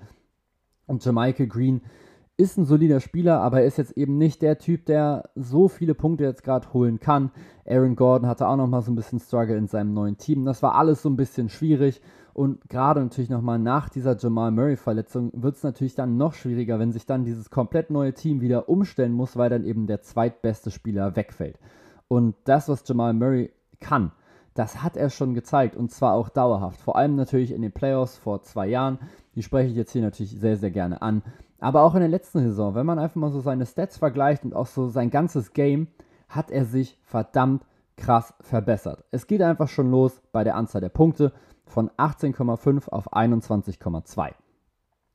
Und 0.87 1.05
Jamichael 1.05 1.49
Green 1.49 1.83
ist 2.37 2.57
ein 2.57 2.65
solider 2.65 3.01
Spieler, 3.01 3.41
aber 3.41 3.61
er 3.61 3.67
ist 3.67 3.79
jetzt 3.79 3.97
eben 3.97 4.19
nicht 4.19 4.43
der 4.43 4.59
Typ, 4.59 4.87
der 4.87 5.31
so 5.35 5.69
viele 5.69 5.95
Punkte 5.95 6.25
jetzt 6.25 6.43
gerade 6.43 6.73
holen 6.73 6.99
kann. 6.99 7.31
Aaron 7.67 7.97
Gordon 7.97 8.29
hatte 8.29 8.49
auch 8.49 8.57
nochmal 8.57 8.83
so 8.83 8.91
ein 8.91 8.97
bisschen 8.97 9.21
Struggle 9.21 9.57
in 9.57 9.69
seinem 9.69 9.95
neuen 9.95 10.17
Team. 10.17 10.45
Das 10.45 10.63
war 10.63 10.75
alles 10.75 11.03
so 11.03 11.11
ein 11.11 11.17
bisschen 11.17 11.49
schwierig. 11.49 12.01
Und 12.35 12.69
gerade 12.71 13.01
natürlich 13.01 13.29
nochmal 13.29 13.59
nach 13.59 13.91
dieser 13.91 14.17
Jamal 14.17 14.51
Murray-Verletzung 14.51 15.31
wird 15.35 15.57
es 15.57 15.63
natürlich 15.63 15.95
dann 15.95 16.17
noch 16.17 16.33
schwieriger, 16.33 16.79
wenn 16.79 16.93
sich 16.93 17.05
dann 17.05 17.25
dieses 17.25 17.51
komplett 17.51 17.91
neue 17.91 18.15
Team 18.15 18.41
wieder 18.41 18.71
umstellen 18.71 19.13
muss, 19.13 19.37
weil 19.37 19.51
dann 19.51 19.65
eben 19.65 19.87
der 19.87 20.01
zweitbeste 20.01 20.71
Spieler 20.71 21.15
wegfällt. 21.15 21.59
Und 22.09 22.35
das, 22.45 22.69
was 22.69 22.85
Jamal 22.87 23.13
Murray 23.13 23.53
kann, 23.81 24.13
das 24.55 24.83
hat 24.83 24.97
er 24.97 25.11
schon 25.11 25.35
gezeigt 25.35 25.77
und 25.77 25.91
zwar 25.91 26.15
auch 26.15 26.29
dauerhaft. 26.29 26.81
Vor 26.81 26.97
allem 26.97 27.17
natürlich 27.17 27.53
in 27.53 27.63
den 27.63 27.73
Playoffs 27.73 28.17
vor 28.17 28.43
zwei 28.43 28.67
Jahren. 28.67 28.99
Die 29.35 29.43
spreche 29.43 29.71
ich 29.71 29.77
jetzt 29.77 29.93
hier 29.93 30.03
natürlich 30.03 30.39
sehr, 30.39 30.57
sehr 30.57 30.71
gerne 30.71 31.01
an. 31.01 31.23
Aber 31.63 31.83
auch 31.83 31.95
in 31.95 32.01
der 32.01 32.09
letzten 32.09 32.41
Saison, 32.41 32.75
wenn 32.75 32.87
man 32.87 32.99
einfach 32.99 33.15
mal 33.15 33.31
so 33.31 33.41
seine 33.41 33.67
Stats 33.67 33.97
vergleicht 33.97 34.45
und 34.45 34.53
auch 34.53 34.67
so 34.67 34.89
sein 34.89 35.11
ganzes 35.11 35.53
Game, 35.53 35.87
hat 36.29 36.51
er 36.51 36.65
sich 36.65 36.99
verdammt 37.05 37.65
krass 37.97 38.35
verbessert. 38.41 39.05
Es 39.13 39.29
geht 39.29 39.43
einfach 39.43 39.69
schon 39.69 39.89
los 39.89 40.21
bei 40.33 40.43
der 40.43 40.57
Anzahl 40.57 40.81
der 40.81 40.89
Punkte 40.89 41.33
von 41.65 41.89
18,5 41.91 42.89
auf 42.89 43.13
21,2. 43.13 44.33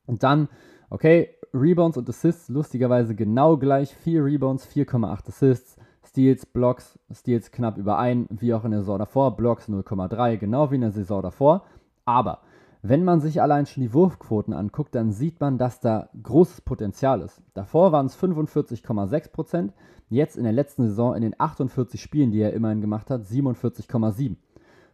Und 0.06 0.22
dann, 0.22 0.48
okay, 0.88 1.34
Rebounds 1.52 1.98
und 1.98 2.08
Assists 2.08 2.48
lustigerweise 2.48 3.14
genau 3.14 3.58
gleich. 3.58 3.94
4 3.94 4.24
Rebounds, 4.24 4.66
4,8 4.66 5.28
Assists. 5.28 5.76
Steals, 6.02 6.46
Blocks, 6.46 6.98
Steals 7.12 7.50
knapp 7.50 7.76
über 7.76 7.98
1, 7.98 8.28
wie 8.30 8.54
auch 8.54 8.64
in 8.64 8.70
der 8.70 8.80
Saison 8.80 8.98
davor, 8.98 9.36
Blocks 9.36 9.68
0,3, 9.68 10.38
genau 10.38 10.70
wie 10.70 10.76
in 10.76 10.80
der 10.80 10.92
Saison 10.92 11.20
davor. 11.20 11.64
Aber 12.06 12.40
wenn 12.82 13.04
man 13.04 13.20
sich 13.20 13.42
allein 13.42 13.66
schon 13.66 13.82
die 13.82 13.92
Wurfquoten 13.92 14.54
anguckt, 14.54 14.94
dann 14.94 15.12
sieht 15.12 15.40
man, 15.40 15.58
dass 15.58 15.80
da 15.80 16.08
großes 16.22 16.60
Potenzial 16.60 17.20
ist. 17.20 17.42
Davor 17.54 17.92
waren 17.92 18.06
es 18.06 18.16
45,6%, 18.16 19.70
jetzt 20.08 20.36
in 20.36 20.44
der 20.44 20.52
letzten 20.52 20.84
Saison 20.84 21.14
in 21.14 21.22
den 21.22 21.34
48 21.38 22.00
Spielen, 22.00 22.30
die 22.30 22.40
er 22.40 22.52
immerhin 22.52 22.80
gemacht 22.80 23.10
hat, 23.10 23.22
47,7%. 23.22 24.36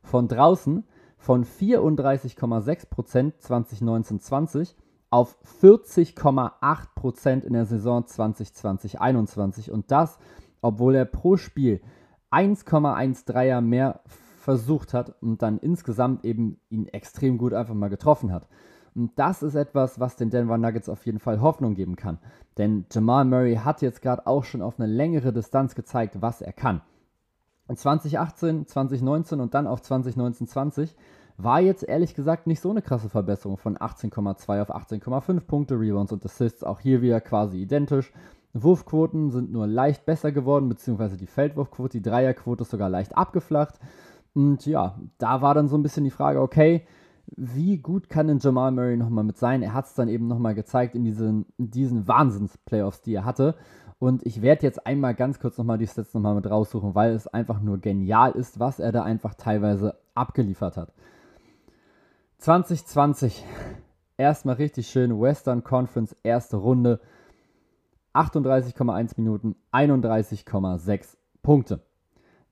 Von 0.03 0.29
draußen 0.29 0.85
von 1.17 1.45
34,6% 1.45 3.33
2019-20 3.41 4.75
auf 5.09 5.39
40,8% 5.63 7.45
in 7.45 7.53
der 7.53 7.65
Saison 7.65 8.05
2020-21 8.05 9.71
und 9.71 9.91
das 9.91 10.19
obwohl 10.65 10.95
er 10.95 11.05
pro 11.05 11.37
Spiel 11.37 11.83
1,13er 12.31 13.61
mehr 13.61 14.01
versucht 14.45 14.95
hat 14.95 15.15
und 15.23 15.43
dann 15.43 15.59
insgesamt 15.59 16.25
eben 16.25 16.61
ihn 16.69 16.87
extrem 16.87 17.39
gut 17.39 17.53
einfach 17.53 17.75
mal 17.75 17.89
getroffen 17.89 18.33
hat. 18.33 18.47
Und 18.95 19.11
das 19.17 19.43
ist 19.43 19.57
etwas, 19.57 19.99
was 19.99 20.17
den 20.17 20.31
Denver 20.31 20.57
Nuggets 20.57 20.89
auf 20.89 21.05
jeden 21.05 21.19
Fall 21.19 21.41
Hoffnung 21.41 21.75
geben 21.75 21.97
kann. 21.97 22.19
Denn 22.59 22.85
Jamal 22.93 23.25
Murray 23.25 23.57
hat 23.57 23.83
jetzt 23.83 24.03
gerade 24.03 24.27
auch 24.27 24.45
schon 24.45 24.63
auf 24.63 24.79
eine 24.79 24.87
längere 24.87 25.33
Distanz 25.33 25.75
gezeigt, 25.75 26.23
was 26.23 26.41
er 26.41 26.53
kann. 26.53 26.81
In 27.69 27.77
2018, 27.77 28.67
2019 28.67 29.41
und 29.41 29.55
dann 29.55 29.67
auf 29.67 29.83
2019, 29.83 30.47
20 30.47 30.97
war 31.37 31.61
jetzt 31.61 31.83
ehrlich 31.83 32.15
gesagt 32.15 32.47
nicht 32.47 32.61
so 32.61 32.71
eine 32.71 32.83
krasse 32.83 33.09
Verbesserung 33.09 33.57
von 33.57 33.77
18,2 33.77 34.63
auf 34.63 34.73
18,5 34.73 35.41
Punkte, 35.41 35.81
Rebounds 35.81 36.13
und 36.13 36.25
Assists 36.25 36.63
auch 36.63 36.79
hier 36.79 37.03
wieder 37.03 37.21
quasi 37.21 37.61
identisch. 37.61 38.13
Wurfquoten 38.53 39.31
sind 39.31 39.51
nur 39.51 39.67
leicht 39.67 40.07
besser 40.07 40.31
geworden, 40.31 40.69
beziehungsweise 40.69 41.17
die 41.17 41.27
Feldwurfquote, 41.27 41.99
die 41.99 42.03
Dreierquote 42.03 42.63
ist 42.63 42.71
sogar 42.71 42.89
leicht 42.89 43.17
abgeflacht. 43.17 43.81
Und 44.35 44.67
ja, 44.67 44.99
da 45.19 45.41
war 45.43 45.55
dann 45.55 45.69
so 45.69 45.77
ein 45.77 45.83
bisschen 45.83 46.05
die 46.05 46.11
Frage, 46.11 46.41
okay, 46.41 46.87
wie 47.37 47.79
gut 47.79 48.09
kann 48.09 48.27
denn 48.27 48.39
Jamal 48.39 48.71
Murray 48.73 48.97
nochmal 48.97 49.25
mit 49.25 49.39
sein? 49.39 49.63
Er 49.63 49.73
hat 49.73 49.87
es 49.87 49.95
dann 49.95 50.09
eben 50.09 50.27
nochmal 50.27 50.55
gezeigt 50.55 50.95
in 50.95 51.05
diesen, 51.05 51.47
in 51.57 51.71
diesen 51.71 52.07
Wahnsinns-Playoffs, 52.07 53.03
die 53.03 53.15
er 53.15 53.25
hatte. 53.25 53.55
Und 53.99 54.27
ich 54.27 54.43
werde 54.43 54.65
jetzt 54.65 54.87
einmal 54.87 55.15
ganz 55.15 55.39
kurz 55.39 55.57
nochmal 55.57 55.79
die 55.79 55.87
Stats 55.87 56.13
nochmal 56.13 56.35
mit 56.35 56.51
raussuchen, 56.51 56.95
weil 56.95 57.13
es 57.15 57.27
einfach 57.27 57.61
nur 57.61 57.79
genial 57.79 58.33
ist, 58.33 58.61
was 58.61 58.79
er 58.79 58.93
da 58.93 59.03
einfach 59.03 59.35
teilweise 59.35 59.97
abgeliefert 60.15 60.77
hat. 60.77 60.93
2020, 62.39 63.45
erstmal 64.19 64.57
richtig 64.57 64.89
schön, 64.89 65.19
Western 65.19 65.65
Conference, 65.65 66.15
erste 66.23 66.57
Runde. 66.57 67.01
38,1 68.13 69.15
Minuten, 69.17 69.57
31,6 69.73 71.17
Punkte. 71.43 71.81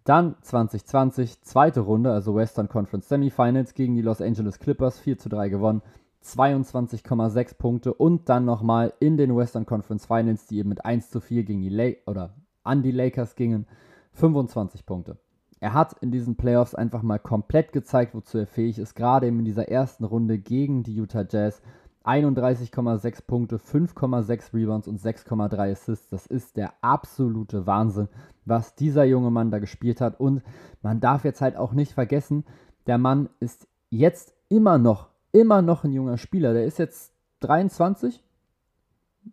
Dann 0.04 0.34
2020, 0.42 1.42
zweite 1.42 1.80
Runde, 1.80 2.12
also 2.12 2.34
Western 2.34 2.68
Conference 2.68 3.08
Semifinals 3.08 3.74
gegen 3.74 3.94
die 3.94 4.02
Los 4.02 4.20
Angeles 4.20 4.58
Clippers, 4.58 4.98
4 4.98 5.18
zu 5.18 5.28
3 5.28 5.48
gewonnen, 5.48 5.82
22,6 6.24 7.56
Punkte 7.56 7.94
und 7.94 8.28
dann 8.28 8.44
nochmal 8.44 8.92
in 9.00 9.16
den 9.16 9.36
Western 9.36 9.66
Conference 9.66 10.06
Finals, 10.06 10.46
die 10.46 10.58
eben 10.58 10.68
mit 10.68 10.84
1 10.84 11.10
zu 11.10 11.20
4 11.20 11.44
gegen 11.44 11.62
die 11.62 11.68
La 11.68 11.90
oder 12.06 12.34
an 12.64 12.82
die 12.82 12.90
Lakers 12.90 13.36
gingen, 13.36 13.66
25 14.12 14.86
Punkte. 14.86 15.18
Er 15.60 15.74
hat 15.74 15.94
in 16.00 16.10
diesen 16.10 16.34
Playoffs 16.34 16.74
einfach 16.74 17.02
mal 17.02 17.20
komplett 17.20 17.72
gezeigt, 17.72 18.14
wozu 18.14 18.38
er 18.38 18.48
fähig 18.48 18.80
ist, 18.80 18.96
gerade 18.96 19.28
eben 19.28 19.38
in 19.38 19.44
dieser 19.44 19.68
ersten 19.68 20.04
Runde 20.04 20.38
gegen 20.38 20.82
die 20.82 20.94
Utah 20.94 21.24
Jazz 21.28 21.62
31,6 22.04 23.26
Punkte, 23.26 23.56
5,6 23.56 24.54
Rebounds 24.54 24.88
und 24.88 25.00
6,3 25.00 25.72
Assists. 25.72 26.08
Das 26.08 26.26
ist 26.26 26.56
der 26.56 26.72
absolute 26.80 27.66
Wahnsinn, 27.66 28.08
was 28.44 28.74
dieser 28.74 29.04
junge 29.04 29.30
Mann 29.30 29.50
da 29.50 29.58
gespielt 29.58 30.00
hat. 30.00 30.18
Und 30.18 30.42
man 30.82 31.00
darf 31.00 31.24
jetzt 31.24 31.40
halt 31.40 31.56
auch 31.56 31.72
nicht 31.72 31.92
vergessen, 31.92 32.44
der 32.86 32.98
Mann 32.98 33.28
ist 33.40 33.68
jetzt 33.90 34.34
immer 34.48 34.78
noch, 34.78 35.08
immer 35.32 35.62
noch 35.62 35.84
ein 35.84 35.92
junger 35.92 36.18
Spieler. 36.18 36.52
Der 36.52 36.66
ist 36.66 36.78
jetzt 36.78 37.12
23, 37.40 38.22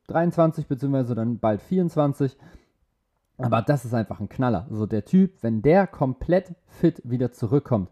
23 0.07 0.67
beziehungsweise 0.67 1.15
dann 1.15 1.39
bald 1.39 1.61
24. 1.61 2.37
Aber 3.37 3.61
das 3.61 3.85
ist 3.85 3.93
einfach 3.93 4.19
ein 4.19 4.29
Knaller. 4.29 4.67
So 4.69 4.85
der 4.85 5.05
Typ, 5.05 5.41
wenn 5.41 5.61
der 5.61 5.87
komplett 5.87 6.53
fit 6.67 7.01
wieder 7.05 7.31
zurückkommt, 7.31 7.89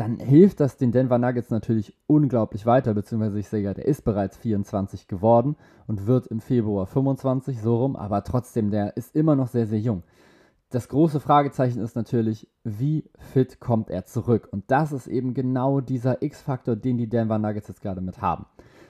dann 0.00 0.18
hilft 0.18 0.60
das 0.60 0.76
den 0.76 0.92
Denver 0.92 1.18
Nuggets 1.18 1.50
natürlich 1.50 1.92
unglaublich 2.06 2.66
weiter, 2.66 2.94
beziehungsweise 2.94 3.40
ich 3.40 3.48
sehe 3.48 3.62
ja, 3.62 3.74
der 3.74 3.86
ist 3.86 4.04
bereits 4.04 4.36
24 4.36 5.08
geworden 5.08 5.56
und 5.88 6.06
wird 6.06 6.28
im 6.28 6.40
Februar 6.40 6.86
25 6.86 7.60
so 7.60 7.78
rum, 7.78 7.96
aber 7.96 8.22
trotzdem, 8.22 8.70
der 8.70 8.96
ist 8.96 9.16
immer 9.16 9.34
noch 9.34 9.48
sehr, 9.48 9.66
sehr 9.66 9.80
jung. 9.80 10.04
Das 10.70 10.88
große 10.88 11.18
Fragezeichen 11.18 11.80
ist 11.80 11.96
natürlich, 11.96 12.48
wie 12.62 13.10
fit 13.32 13.58
kommt 13.58 13.90
er 13.90 14.04
zurück? 14.04 14.48
Und 14.52 14.70
das 14.70 14.92
ist 14.92 15.08
eben 15.08 15.34
genau 15.34 15.80
dieser 15.80 16.22
X-Faktor, 16.22 16.76
den 16.76 16.98
die 16.98 17.08
Denver 17.08 17.38
Nuggets 17.38 17.68
jetzt 17.68 17.80
gerade 17.80 18.02
mit 18.02 18.20
haben. 18.20 18.46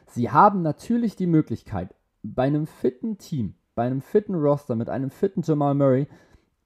Sie 0.09 0.31
haben 0.31 0.61
natürlich 0.63 1.17
die 1.17 1.27
Möglichkeit, 1.27 1.95
bei 2.23 2.45
einem 2.45 2.67
fitten 2.67 3.17
Team, 3.17 3.55
bei 3.75 3.87
einem 3.87 4.03
fitten 4.03 4.35
Roster 4.35 4.75
mit 4.75 4.91
einem 4.91 5.11
fitten 5.11 5.43
Jamal 5.43 5.75
Murray 5.75 6.07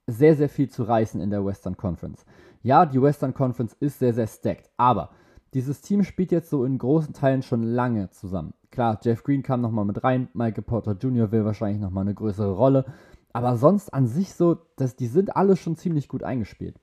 sehr, 0.07 0.35
sehr 0.35 0.49
viel 0.49 0.69
zu 0.69 0.83
reißen 0.83 1.21
in 1.21 1.31
der 1.31 1.45
Western 1.45 1.77
Conference. 1.77 2.25
Ja, 2.63 2.87
die 2.87 3.03
Western 3.03 3.35
Conference 3.35 3.77
ist 3.81 3.99
sehr, 3.99 4.15
sehr 4.15 4.29
stacked, 4.29 4.71
aber 4.77 5.11
dieses 5.53 5.81
Team 5.81 6.05
spielt 6.05 6.31
jetzt 6.31 6.49
so 6.49 6.65
in 6.65 6.79
großen 6.79 7.13
Teilen 7.13 7.43
schon 7.43 7.63
lange 7.63 8.11
zusammen. 8.11 8.55
Klar, 8.71 8.99
Jeff 9.03 9.25
Green 9.25 9.43
kam 9.43 9.61
nochmal 9.61 9.85
mit 9.85 10.03
rein, 10.05 10.29
Michael 10.33 10.63
Porter 10.63 10.93
Jr. 10.93 11.33
will 11.33 11.45
wahrscheinlich 11.45 11.81
nochmal 11.81 12.03
eine 12.03 12.15
größere 12.15 12.53
Rolle, 12.53 12.87
aber 13.33 13.57
sonst 13.57 13.93
an 13.93 14.07
sich 14.07 14.35
so, 14.35 14.59
dass 14.77 14.97
die 14.97 15.09
sind 15.09 15.37
alle 15.37 15.57
schon 15.57 15.77
ziemlich 15.77 16.09
gut 16.09 16.23
eingespielt. 16.23 16.81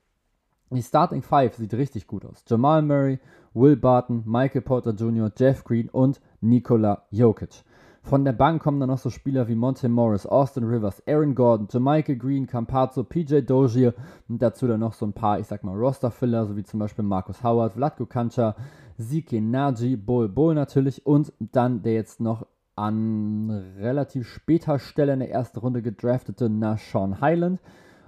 Die 0.72 0.82
Starting 0.82 1.22
Five 1.22 1.56
sieht 1.56 1.74
richtig 1.74 2.06
gut 2.06 2.24
aus. 2.24 2.44
Jamal 2.46 2.82
Murray, 2.82 3.18
Will 3.54 3.76
Barton, 3.76 4.22
Michael 4.24 4.60
Porter 4.60 4.92
Jr., 4.92 5.32
Jeff 5.36 5.64
Green 5.64 5.88
und 5.88 6.20
Nikola 6.40 7.06
Jokic. 7.10 7.64
Von 8.02 8.24
der 8.24 8.32
Bank 8.32 8.62
kommen 8.62 8.80
dann 8.80 8.88
noch 8.88 8.98
so 8.98 9.10
Spieler 9.10 9.46
wie 9.48 9.54
Monte 9.54 9.88
Morris, 9.88 10.26
Austin 10.26 10.64
Rivers, 10.64 11.02
Aaron 11.06 11.34
Gordon, 11.34 11.68
Jamaica 11.70 12.14
Green, 12.14 12.46
Campazzo, 12.46 13.04
PJ 13.04 13.42
Dozier 13.42 13.94
und 14.28 14.40
dazu 14.40 14.66
dann 14.66 14.80
noch 14.80 14.94
so 14.94 15.04
ein 15.04 15.12
paar, 15.12 15.38
ich 15.38 15.46
sag 15.46 15.64
mal, 15.64 15.76
Roster-Filler, 15.76 16.46
so 16.46 16.56
wie 16.56 16.64
zum 16.64 16.80
Beispiel 16.80 17.04
Markus 17.04 17.42
Howard, 17.42 17.74
Vladko 17.74 18.06
Kancha, 18.06 18.56
Zike 18.98 19.40
Naji, 19.40 19.96
Bol 19.96 20.28
Bol 20.28 20.54
natürlich 20.54 21.04
und 21.06 21.32
dann 21.38 21.82
der 21.82 21.94
jetzt 21.94 22.20
noch 22.20 22.46
an 22.74 23.50
relativ 23.78 24.26
später 24.26 24.78
Stelle 24.78 25.12
in 25.12 25.18
der 25.18 25.30
ersten 25.30 25.58
Runde 25.58 25.82
gedraftete 25.82 26.48
Nashon 26.48 27.20
Highland. 27.20 27.60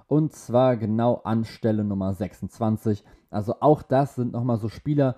Und 0.07 0.33
zwar 0.33 0.77
genau 0.77 1.21
an 1.23 1.45
Stelle 1.45 1.83
Nummer 1.83 2.13
26. 2.13 3.03
Also 3.29 3.55
auch 3.61 3.83
das 3.83 4.15
sind 4.15 4.33
nochmal 4.33 4.57
so 4.57 4.69
Spieler, 4.69 5.15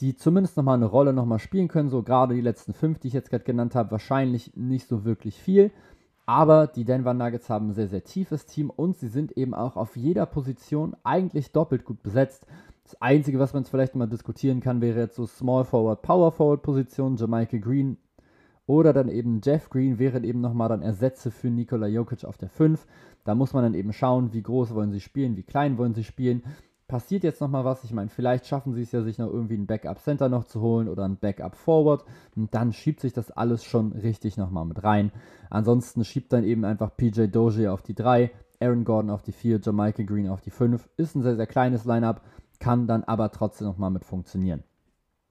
die 0.00 0.16
zumindest 0.16 0.56
nochmal 0.56 0.76
eine 0.76 0.86
Rolle 0.86 1.12
nochmal 1.12 1.38
spielen 1.38 1.68
können. 1.68 1.90
So 1.90 2.02
gerade 2.02 2.34
die 2.34 2.40
letzten 2.40 2.72
fünf, 2.72 2.98
die 2.98 3.08
ich 3.08 3.14
jetzt 3.14 3.30
gerade 3.30 3.44
genannt 3.44 3.74
habe, 3.74 3.90
wahrscheinlich 3.90 4.56
nicht 4.56 4.86
so 4.88 5.04
wirklich 5.04 5.36
viel. 5.38 5.70
Aber 6.26 6.66
die 6.66 6.84
Denver 6.84 7.14
Nuggets 7.14 7.50
haben 7.50 7.70
ein 7.70 7.74
sehr, 7.74 7.88
sehr 7.88 8.04
tiefes 8.04 8.46
Team 8.46 8.70
und 8.70 8.96
sie 8.96 9.08
sind 9.08 9.32
eben 9.32 9.52
auch 9.54 9.76
auf 9.76 9.96
jeder 9.96 10.26
Position 10.26 10.94
eigentlich 11.02 11.52
doppelt 11.52 11.84
gut 11.84 12.02
besetzt. 12.02 12.46
Das 12.84 13.00
Einzige, 13.02 13.38
was 13.38 13.52
man 13.52 13.62
jetzt 13.62 13.70
vielleicht 13.70 13.94
mal 13.94 14.06
diskutieren 14.06 14.60
kann, 14.60 14.80
wäre 14.80 15.00
jetzt 15.00 15.16
so 15.16 15.26
Small 15.26 15.64
Forward, 15.64 16.02
Power 16.02 16.32
Forward 16.32 16.62
Position. 16.62 17.16
Jamaica 17.16 17.58
Green 17.58 17.98
oder 18.66 18.92
dann 18.92 19.08
eben 19.08 19.40
Jeff 19.42 19.68
Green 19.70 19.98
wären 19.98 20.22
eben 20.22 20.40
nochmal 20.40 20.68
dann 20.68 20.82
Ersätze 20.82 21.32
für 21.32 21.50
Nikola 21.50 21.88
Jokic 21.88 22.24
auf 22.24 22.38
der 22.38 22.48
5. 22.48 22.86
Da 23.24 23.34
muss 23.34 23.52
man 23.52 23.64
dann 23.64 23.74
eben 23.74 23.92
schauen, 23.92 24.32
wie 24.32 24.42
groß 24.42 24.74
wollen 24.74 24.92
sie 24.92 25.00
spielen, 25.00 25.36
wie 25.36 25.42
klein 25.42 25.76
wollen 25.76 25.94
sie 25.94 26.04
spielen. 26.04 26.44
Passiert 26.90 27.22
jetzt 27.22 27.40
nochmal 27.40 27.64
was? 27.64 27.84
Ich 27.84 27.92
meine, 27.92 28.10
vielleicht 28.10 28.48
schaffen 28.48 28.74
sie 28.74 28.82
es 28.82 28.90
ja, 28.90 29.00
sich 29.02 29.16
noch 29.16 29.28
irgendwie 29.28 29.54
ein 29.54 29.66
Backup-Center 29.66 30.28
noch 30.28 30.42
zu 30.42 30.60
holen 30.60 30.88
oder 30.88 31.04
ein 31.04 31.18
Backup-Forward. 31.18 32.04
Und 32.34 32.52
dann 32.52 32.72
schiebt 32.72 32.98
sich 32.98 33.12
das 33.12 33.30
alles 33.30 33.62
schon 33.62 33.92
richtig 33.92 34.36
nochmal 34.36 34.64
mit 34.64 34.82
rein. 34.82 35.12
Ansonsten 35.50 36.04
schiebt 36.04 36.32
dann 36.32 36.42
eben 36.42 36.64
einfach 36.64 36.96
PJ 36.96 37.26
Dozier 37.28 37.72
auf 37.72 37.82
die 37.82 37.94
3, 37.94 38.32
Aaron 38.58 38.82
Gordon 38.82 39.10
auf 39.12 39.22
die 39.22 39.30
4, 39.30 39.60
Jamaica 39.62 40.02
Green 40.02 40.28
auf 40.28 40.40
die 40.40 40.50
5. 40.50 40.88
Ist 40.96 41.14
ein 41.14 41.22
sehr, 41.22 41.36
sehr 41.36 41.46
kleines 41.46 41.84
Lineup, 41.84 42.22
kann 42.58 42.88
dann 42.88 43.04
aber 43.04 43.30
trotzdem 43.30 43.68
nochmal 43.68 43.92
mit 43.92 44.04
funktionieren. 44.04 44.64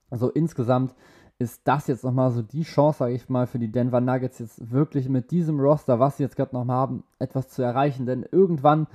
Also 0.10 0.30
insgesamt 0.30 0.96
ist 1.40 1.62
das 1.66 1.88
jetzt 1.88 2.06
nochmal 2.06 2.32
so 2.32 2.42
die 2.42 2.64
Chance, 2.64 3.00
sage 3.00 3.16
ich 3.16 3.28
mal, 3.28 3.48
für 3.48 3.60
die 3.60 3.72
Denver 3.72 4.00
Nuggets 4.00 4.40
jetzt 4.40 4.72
wirklich 4.72 5.10
mit 5.10 5.32
diesem 5.32 5.60
Roster, 5.60 6.00
was 6.00 6.16
sie 6.16 6.24
jetzt 6.24 6.38
gerade 6.38 6.56
noch 6.56 6.66
haben, 6.68 7.04
etwas 7.20 7.50
zu 7.50 7.62
erreichen. 7.62 8.06
Denn 8.06 8.26
irgendwann 8.32 8.88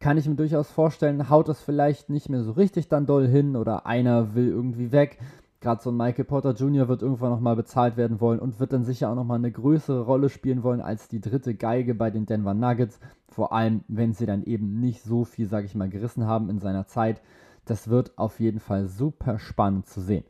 kann 0.00 0.18
ich 0.18 0.28
mir 0.28 0.34
durchaus 0.34 0.70
vorstellen, 0.70 1.30
haut 1.30 1.48
das 1.48 1.60
vielleicht 1.60 2.10
nicht 2.10 2.28
mehr 2.28 2.42
so 2.42 2.52
richtig 2.52 2.88
dann 2.88 3.06
doll 3.06 3.26
hin 3.28 3.54
oder 3.54 3.86
einer 3.86 4.34
will 4.34 4.48
irgendwie 4.48 4.92
weg. 4.92 5.18
Gerade 5.60 5.82
so 5.82 5.90
ein 5.90 5.96
Michael 5.96 6.24
Porter 6.24 6.52
Jr. 6.52 6.88
wird 6.88 7.02
irgendwann 7.02 7.30
nochmal 7.30 7.54
bezahlt 7.54 7.98
werden 7.98 8.18
wollen 8.20 8.40
und 8.40 8.58
wird 8.58 8.72
dann 8.72 8.84
sicher 8.84 9.10
auch 9.10 9.14
nochmal 9.14 9.38
eine 9.38 9.52
größere 9.52 10.00
Rolle 10.00 10.30
spielen 10.30 10.62
wollen 10.62 10.80
als 10.80 11.08
die 11.08 11.20
dritte 11.20 11.54
Geige 11.54 11.94
bei 11.94 12.10
den 12.10 12.24
Denver 12.24 12.54
Nuggets. 12.54 12.98
Vor 13.28 13.52
allem, 13.52 13.84
wenn 13.86 14.14
sie 14.14 14.24
dann 14.24 14.42
eben 14.42 14.80
nicht 14.80 15.02
so 15.02 15.24
viel, 15.24 15.48
sage 15.48 15.66
ich 15.66 15.74
mal, 15.74 15.90
gerissen 15.90 16.26
haben 16.26 16.48
in 16.48 16.58
seiner 16.58 16.86
Zeit. 16.86 17.20
Das 17.66 17.88
wird 17.88 18.16
auf 18.16 18.40
jeden 18.40 18.58
Fall 18.58 18.86
super 18.86 19.38
spannend 19.38 19.86
zu 19.86 20.00
sehen 20.00 20.24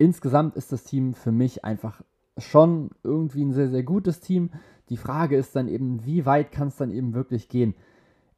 insgesamt 0.00 0.56
ist 0.56 0.72
das 0.72 0.84
Team 0.84 1.12
für 1.12 1.30
mich 1.30 1.64
einfach 1.64 2.00
schon 2.38 2.90
irgendwie 3.04 3.44
ein 3.44 3.52
sehr, 3.52 3.68
sehr 3.68 3.82
gutes 3.82 4.20
Team. 4.20 4.50
Die 4.88 4.96
Frage 4.96 5.36
ist 5.36 5.54
dann 5.54 5.68
eben, 5.68 6.06
wie 6.06 6.24
weit 6.24 6.52
kann 6.52 6.68
es 6.68 6.76
dann 6.76 6.90
eben 6.90 7.12
wirklich 7.12 7.50
gehen 7.50 7.74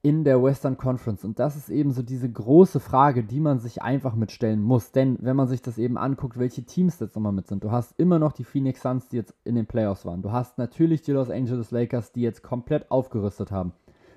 in 0.02 0.24
der 0.24 0.42
Western 0.42 0.76
Conference? 0.76 1.24
Und 1.24 1.38
das 1.38 1.56
ist 1.56 1.70
eben 1.70 1.92
so 1.92 2.02
diese 2.02 2.30
große 2.30 2.80
Frage, 2.80 3.22
die 3.22 3.40
man 3.40 3.60
sich 3.60 3.82
einfach 3.82 4.14
mitstellen 4.14 4.60
muss. 4.60 4.92
Denn 4.92 5.16
wenn 5.20 5.36
man 5.36 5.48
sich 5.48 5.62
das 5.62 5.78
eben 5.78 5.96
anguckt, 5.96 6.38
welche 6.38 6.64
Teams 6.64 6.98
jetzt 7.00 7.14
nochmal 7.14 7.32
mit 7.32 7.46
sind, 7.46 7.64
du 7.64 7.70
hast 7.70 7.98
immer 7.98 8.18
noch 8.18 8.32
die 8.32 8.44
Phoenix 8.44 8.82
Suns, 8.82 9.08
die 9.08 9.16
jetzt 9.16 9.34
in 9.44 9.54
den 9.54 9.66
Playoffs 9.66 10.04
waren. 10.04 10.22
Du 10.22 10.32
hast 10.32 10.58
natürlich 10.58 11.02
die 11.02 11.12
Los 11.12 11.30
Angeles 11.30 11.70
Lakers, 11.70 12.12
die 12.12 12.22
jetzt 12.22 12.42
komplett 12.42 12.90
aufgerüstet 12.90 13.50
haben. 13.50 13.72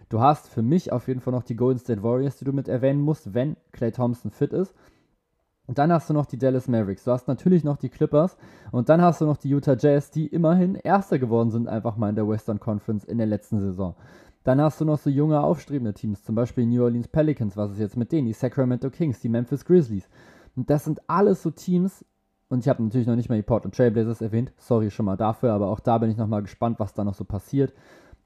Du 0.10 0.20
hast 0.20 0.50
für 0.50 0.62
mich 0.62 0.92
auf 0.92 1.08
jeden 1.08 1.22
Fall 1.22 1.34
noch 1.34 1.44
die 1.44 1.56
Golden 1.56 1.80
State 1.80 2.04
Warriors, 2.04 2.38
die 2.38 2.46
du 2.46 2.54
mit 2.54 2.68
erwähnen 2.68 3.02
musst, 3.02 3.34
wenn 3.34 3.56
Clay 3.72 3.92
Thompson 3.92 4.32
fit 4.32 4.54
ist. 4.54 4.74
Und 5.68 5.80
dann 5.80 5.92
hast 5.92 6.10
du 6.10 6.14
noch 6.14 6.28
die 6.28 6.38
Dallas 6.38 6.68
Mavericks. 6.68 7.06
Du 7.06 7.12
hast 7.12 7.28
natürlich 7.28 7.64
noch 7.64 7.78
die 7.78 7.90
Clippers. 7.90 8.38
Und 8.72 8.90
dann 8.90 9.02
hast 9.02 9.22
du 9.22 9.26
noch 9.26 9.38
die 9.38 9.50
Utah 9.50 9.76
Jazz, 9.78 10.12
die 10.12 10.28
immerhin 10.28 10.76
Erster 10.76 11.18
geworden 11.18 11.50
sind, 11.50 11.68
einfach 11.68 11.98
mal 11.98 12.10
in 12.10 12.16
der 12.16 12.28
Western 12.28 12.60
Conference 12.60 13.04
in 13.04 13.18
der 13.18 13.26
letzten 13.26 13.60
Saison. 13.60 13.96
Dann 14.46 14.62
hast 14.62 14.80
du 14.80 14.86
noch 14.86 15.00
so 15.00 15.10
junge, 15.10 15.42
aufstrebende 15.42 15.96
Teams, 15.96 16.24
zum 16.24 16.36
Beispiel 16.36 16.68
New 16.68 16.84
Orleans 16.84 17.08
Pelicans, 17.08 17.58
was 17.58 17.72
ist 17.72 17.80
jetzt 17.80 17.98
mit 17.98 18.12
denen? 18.12 18.28
Die 18.28 18.34
Sacramento 18.34 18.92
Kings, 18.92 19.20
die 19.20 19.28
Memphis 19.28 19.66
Grizzlies. 19.66 20.08
Und 20.56 20.70
das 20.70 20.86
sind 20.86 21.02
alles 21.10 21.42
so 21.42 21.50
Teams, 21.50 22.06
und 22.48 22.60
ich 22.60 22.70
habe 22.70 22.84
natürlich 22.84 23.08
noch 23.08 23.16
nicht 23.16 23.28
mal 23.28 23.38
die 23.38 23.42
Portland 23.42 23.76
Trailblazers 23.76 24.22
erwähnt, 24.22 24.54
sorry 24.58 24.92
schon 24.92 25.08
mal 25.08 25.18
dafür, 25.18 25.52
aber 25.52 25.68
auch 25.68 25.80
da 25.80 25.98
bin 25.98 26.12
ich 26.12 26.18
nochmal 26.18 26.44
gespannt, 26.44 26.80
was 26.80 26.94
da 26.94 27.04
noch 27.04 27.16
so 27.16 27.26
passiert. 27.26 27.74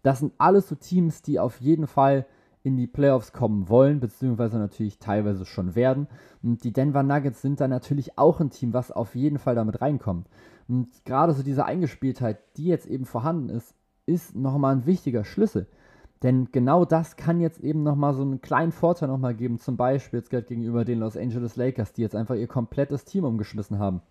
Das 0.01 0.19
sind 0.19 0.33
alles 0.37 0.67
so 0.67 0.75
Teams, 0.75 1.21
die 1.21 1.39
auf 1.39 1.61
jeden 1.61 1.87
Fall 1.87 2.25
in 2.63 2.75
die 2.75 2.87
Playoffs 2.87 3.31
kommen 3.31 3.69
wollen, 3.69 4.01
beziehungsweise 4.01 4.57
natürlich 4.57 4.99
teilweise 4.99 5.45
schon 5.45 5.73
werden. 5.73 6.07
Und 6.43 6.65
die 6.65 6.73
Denver 6.73 7.03
Nuggets 7.03 7.41
sind 7.41 7.61
da 7.61 7.69
natürlich 7.69 8.17
auch 8.17 8.41
ein 8.41 8.49
Team, 8.49 8.73
was 8.73 8.91
auf 8.91 9.15
jeden 9.15 9.39
Fall 9.39 9.55
damit 9.55 9.81
reinkommt. 9.81 10.27
Und 10.67 10.89
gerade 11.05 11.31
so 11.31 11.43
diese 11.43 11.63
Eingespieltheit, 11.63 12.39
die 12.57 12.65
jetzt 12.65 12.87
eben 12.87 13.05
vorhanden 13.05 13.47
ist, 13.47 13.73
ist 14.05 14.35
nochmal 14.35 14.75
ein 14.75 14.85
wichtiger 14.85 15.23
Schlüssel. 15.23 15.67
Denn 16.21 16.51
genau 16.51 16.83
das 16.83 17.15
kann 17.15 17.39
jetzt 17.39 17.61
eben 17.61 17.83
nochmal 17.83 18.13
so 18.13 18.21
einen 18.23 18.41
kleinen 18.41 18.73
Vorteil 18.73 19.07
nochmal 19.07 19.35
geben, 19.35 19.57
zum 19.57 19.77
Beispiel 19.77 20.19
jetzt 20.19 20.29
gegenüber 20.29 20.83
den 20.83 20.99
Los 20.99 21.15
Angeles 21.15 21.55
Lakers, 21.55 21.93
die 21.93 22.01
jetzt 22.01 22.15
einfach 22.15 22.35
ihr 22.35 22.47
komplettes 22.47 23.05
Team 23.05 23.23
umgeschmissen 23.23 23.79
haben. 23.79 24.01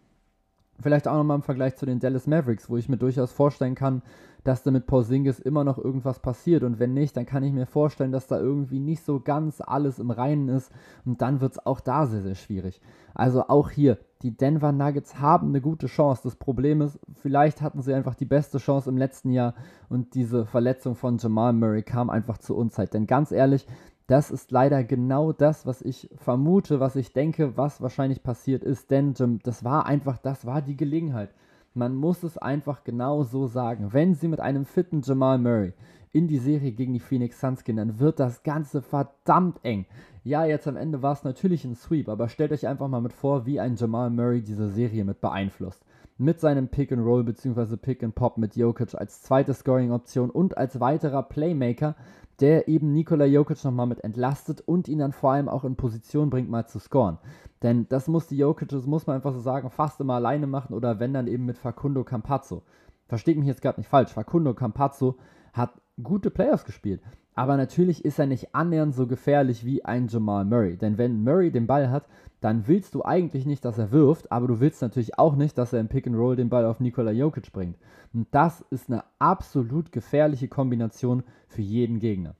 Vielleicht 0.80 1.08
auch 1.08 1.16
nochmal 1.16 1.36
im 1.36 1.42
Vergleich 1.42 1.76
zu 1.76 1.86
den 1.86 1.98
Dallas 1.98 2.26
Mavericks, 2.26 2.70
wo 2.70 2.76
ich 2.76 2.88
mir 2.88 2.98
durchaus 2.98 3.32
vorstellen 3.32 3.74
kann, 3.74 4.02
dass 4.44 4.62
da 4.62 4.70
mit 4.70 4.86
Porzingis 4.86 5.40
immer 5.40 5.64
noch 5.64 5.78
irgendwas 5.78 6.20
passiert. 6.20 6.62
Und 6.62 6.78
wenn 6.78 6.94
nicht, 6.94 7.16
dann 7.16 7.26
kann 7.26 7.42
ich 7.42 7.52
mir 7.52 7.66
vorstellen, 7.66 8.12
dass 8.12 8.28
da 8.28 8.38
irgendwie 8.38 8.78
nicht 8.78 9.04
so 9.04 9.20
ganz 9.20 9.60
alles 9.60 9.98
im 9.98 10.10
Reinen 10.10 10.48
ist. 10.48 10.70
Und 11.04 11.20
dann 11.20 11.40
wird 11.40 11.52
es 11.52 11.66
auch 11.66 11.80
da 11.80 12.06
sehr, 12.06 12.22
sehr 12.22 12.36
schwierig. 12.36 12.80
Also 13.14 13.48
auch 13.48 13.70
hier, 13.70 13.98
die 14.22 14.36
Denver 14.36 14.72
Nuggets 14.72 15.18
haben 15.18 15.48
eine 15.48 15.60
gute 15.60 15.86
Chance. 15.86 16.22
Das 16.22 16.36
Problem 16.36 16.80
ist, 16.80 16.98
vielleicht 17.16 17.60
hatten 17.60 17.82
sie 17.82 17.92
einfach 17.92 18.14
die 18.14 18.24
beste 18.24 18.58
Chance 18.58 18.88
im 18.88 18.96
letzten 18.96 19.30
Jahr 19.30 19.54
und 19.88 20.14
diese 20.14 20.46
Verletzung 20.46 20.94
von 20.94 21.18
Jamal 21.18 21.52
Murray 21.52 21.82
kam 21.82 22.08
einfach 22.08 22.38
zur 22.38 22.56
Unzeit. 22.56 22.94
Denn 22.94 23.06
ganz 23.06 23.32
ehrlich, 23.32 23.66
das 24.08 24.30
ist 24.30 24.50
leider 24.50 24.82
genau 24.84 25.32
das, 25.32 25.66
was 25.66 25.82
ich 25.82 26.08
vermute, 26.16 26.80
was 26.80 26.96
ich 26.96 27.12
denke, 27.12 27.56
was 27.58 27.82
wahrscheinlich 27.82 28.22
passiert 28.22 28.64
ist. 28.64 28.90
Denn 28.90 29.14
das 29.44 29.64
war 29.64 29.84
einfach, 29.86 30.16
das 30.16 30.46
war 30.46 30.62
die 30.62 30.76
Gelegenheit. 30.76 31.28
Man 31.74 31.94
muss 31.94 32.22
es 32.22 32.38
einfach 32.38 32.84
genau 32.84 33.22
so 33.22 33.46
sagen. 33.46 33.92
Wenn 33.92 34.14
sie 34.14 34.28
mit 34.28 34.40
einem 34.40 34.64
fitten 34.64 35.02
Jamal 35.02 35.38
Murray 35.38 35.74
in 36.10 36.26
die 36.26 36.38
Serie 36.38 36.72
gegen 36.72 36.94
die 36.94 37.00
Phoenix 37.00 37.38
Suns 37.38 37.64
gehen, 37.64 37.76
dann 37.76 37.98
wird 37.98 38.18
das 38.18 38.42
Ganze 38.42 38.80
verdammt 38.80 39.60
eng. 39.62 39.84
Ja, 40.24 40.46
jetzt 40.46 40.66
am 40.66 40.76
Ende 40.76 41.02
war 41.02 41.12
es 41.12 41.22
natürlich 41.22 41.66
ein 41.66 41.74
Sweep, 41.74 42.08
aber 42.08 42.30
stellt 42.30 42.52
euch 42.52 42.66
einfach 42.66 42.88
mal 42.88 43.02
mit 43.02 43.12
vor, 43.12 43.44
wie 43.44 43.60
ein 43.60 43.76
Jamal 43.76 44.08
Murray 44.08 44.40
diese 44.40 44.70
Serie 44.70 45.04
mit 45.04 45.20
beeinflusst. 45.20 45.84
Mit 46.16 46.40
seinem 46.40 46.68
Pick 46.68 46.90
and 46.92 47.04
Roll 47.04 47.24
bzw. 47.24 47.76
Pick 47.76 48.02
and 48.02 48.14
Pop 48.14 48.38
mit 48.38 48.56
Jokic 48.56 48.94
als 48.94 49.22
zweite 49.22 49.52
Scoring-Option 49.52 50.30
und 50.30 50.56
als 50.56 50.80
weiterer 50.80 51.22
Playmaker, 51.22 51.94
der 52.40 52.68
eben 52.68 52.92
Nikola 52.92 53.24
Jokic 53.24 53.64
nochmal 53.64 53.86
mit 53.86 54.04
entlastet 54.04 54.60
und 54.60 54.88
ihn 54.88 55.00
dann 55.00 55.12
vor 55.12 55.32
allem 55.32 55.48
auch 55.48 55.64
in 55.64 55.76
Position 55.76 56.30
bringt, 56.30 56.48
mal 56.48 56.66
zu 56.66 56.78
scoren. 56.78 57.18
Denn 57.62 57.86
das 57.88 58.06
muss 58.06 58.28
die 58.28 58.36
Jokic, 58.36 58.68
das 58.68 58.86
muss 58.86 59.06
man 59.06 59.16
einfach 59.16 59.32
so 59.32 59.40
sagen, 59.40 59.70
fast 59.70 60.00
immer 60.00 60.14
alleine 60.14 60.46
machen 60.46 60.74
oder 60.74 61.00
wenn 61.00 61.12
dann 61.12 61.26
eben 61.26 61.44
mit 61.44 61.58
Facundo 61.58 62.04
Campazzo. 62.04 62.62
Versteht 63.08 63.38
mich 63.38 63.48
jetzt 63.48 63.62
gerade 63.62 63.80
nicht 63.80 63.88
falsch, 63.88 64.12
Facundo 64.12 64.54
Campazzo 64.54 65.16
hat 65.52 65.80
gute 66.02 66.30
Playoffs 66.30 66.64
gespielt. 66.64 67.02
Aber 67.38 67.56
natürlich 67.56 68.04
ist 68.04 68.18
er 68.18 68.26
nicht 68.26 68.52
annähernd 68.52 68.96
so 68.96 69.06
gefährlich 69.06 69.64
wie 69.64 69.84
ein 69.84 70.08
Jamal 70.08 70.44
Murray. 70.44 70.76
Denn 70.76 70.98
wenn 70.98 71.22
Murray 71.22 71.52
den 71.52 71.68
Ball 71.68 71.88
hat, 71.88 72.08
dann 72.40 72.66
willst 72.66 72.96
du 72.96 73.04
eigentlich 73.04 73.46
nicht, 73.46 73.64
dass 73.64 73.78
er 73.78 73.92
wirft, 73.92 74.32
aber 74.32 74.48
du 74.48 74.58
willst 74.58 74.82
natürlich 74.82 75.20
auch 75.20 75.36
nicht, 75.36 75.56
dass 75.56 75.72
er 75.72 75.78
im 75.78 75.86
Pick 75.86 76.08
and 76.08 76.16
Roll 76.16 76.34
den 76.34 76.48
Ball 76.48 76.66
auf 76.66 76.80
Nikola 76.80 77.12
Jokic 77.12 77.52
bringt. 77.52 77.76
Und 78.12 78.26
das 78.32 78.62
ist 78.70 78.90
eine 78.90 79.04
absolut 79.20 79.92
gefährliche 79.92 80.48
Kombination 80.48 81.22
für 81.46 81.62
jeden 81.62 82.00
Gegner. 82.00 82.34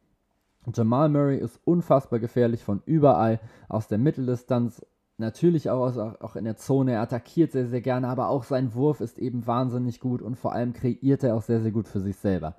Jamal 0.75 1.09
Murray 1.09 1.39
ist 1.39 1.61
unfassbar 1.65 2.19
gefährlich 2.19 2.65
von 2.65 2.83
überall, 2.85 3.39
aus 3.69 3.87
der 3.87 3.99
Mitteldistanz, 3.99 4.85
natürlich 5.17 5.71
auch, 5.71 5.97
auch 5.97 6.35
in 6.35 6.45
der 6.45 6.57
Zone. 6.57 6.95
Er 6.95 7.03
attackiert 7.03 7.53
sehr, 7.53 7.69
sehr 7.69 7.83
gerne, 7.83 8.09
aber 8.09 8.31
auch 8.31 8.43
sein 8.43 8.75
Wurf 8.75 9.01
ist 9.01 9.21
eben 9.21 9.47
wahnsinnig 9.47 10.01
gut 10.01 10.23
und 10.23 10.35
vor 10.35 10.55
allem 10.55 10.73
kreiert 10.73 11.23
er 11.23 11.37
auch 11.37 11.43
sehr, 11.43 11.61
sehr 11.61 11.71
gut 11.71 11.87
für 11.87 12.01
sich 12.01 12.17
selber. 12.17 12.57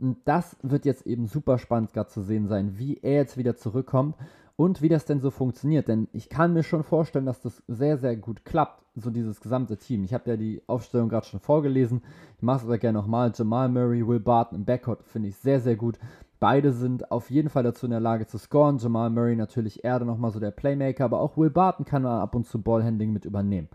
Und 0.00 0.18
das 0.24 0.56
wird 0.62 0.84
jetzt 0.86 1.06
eben 1.06 1.26
super 1.26 1.58
spannend 1.58 1.92
gerade 1.92 2.08
zu 2.08 2.22
sehen 2.22 2.48
sein, 2.48 2.78
wie 2.78 2.98
er 3.02 3.14
jetzt 3.14 3.36
wieder 3.36 3.56
zurückkommt 3.56 4.16
und 4.56 4.82
wie 4.82 4.88
das 4.88 5.04
denn 5.04 5.20
so 5.20 5.30
funktioniert. 5.30 5.88
Denn 5.88 6.08
ich 6.12 6.28
kann 6.28 6.52
mir 6.52 6.62
schon 6.62 6.82
vorstellen, 6.82 7.26
dass 7.26 7.40
das 7.40 7.62
sehr, 7.68 7.98
sehr 7.98 8.16
gut 8.16 8.44
klappt, 8.44 8.82
so 8.94 9.10
dieses 9.10 9.40
gesamte 9.40 9.76
Team. 9.76 10.04
Ich 10.04 10.14
habe 10.14 10.30
ja 10.30 10.36
die 10.36 10.62
Aufstellung 10.66 11.08
gerade 11.08 11.26
schon 11.26 11.40
vorgelesen. 11.40 12.02
Ich 12.36 12.42
mache 12.42 12.58
es 12.58 12.64
aber 12.64 12.78
gerne 12.78 12.98
nochmal. 12.98 13.32
Jamal 13.34 13.68
Murray, 13.68 14.06
Will 14.06 14.20
Barton 14.20 14.58
im 14.58 14.64
Backcourt 14.64 15.02
finde 15.04 15.28
ich 15.28 15.36
sehr, 15.36 15.60
sehr 15.60 15.76
gut. 15.76 15.98
Beide 16.40 16.72
sind 16.72 17.10
auf 17.10 17.30
jeden 17.30 17.50
Fall 17.50 17.62
dazu 17.62 17.84
in 17.84 17.90
der 17.90 18.00
Lage 18.00 18.26
zu 18.26 18.38
scoren. 18.38 18.78
Jamal 18.78 19.10
Murray 19.10 19.36
natürlich 19.36 19.84
eher 19.84 20.00
nochmal 20.00 20.30
so 20.30 20.40
der 20.40 20.50
Playmaker, 20.50 21.04
aber 21.04 21.20
auch 21.20 21.36
Will 21.36 21.50
Barton 21.50 21.84
kann 21.84 22.06
ab 22.06 22.34
und 22.34 22.46
zu 22.46 22.62
Ballhandling 22.62 23.12
mit 23.12 23.26
übernehmen. 23.26 23.68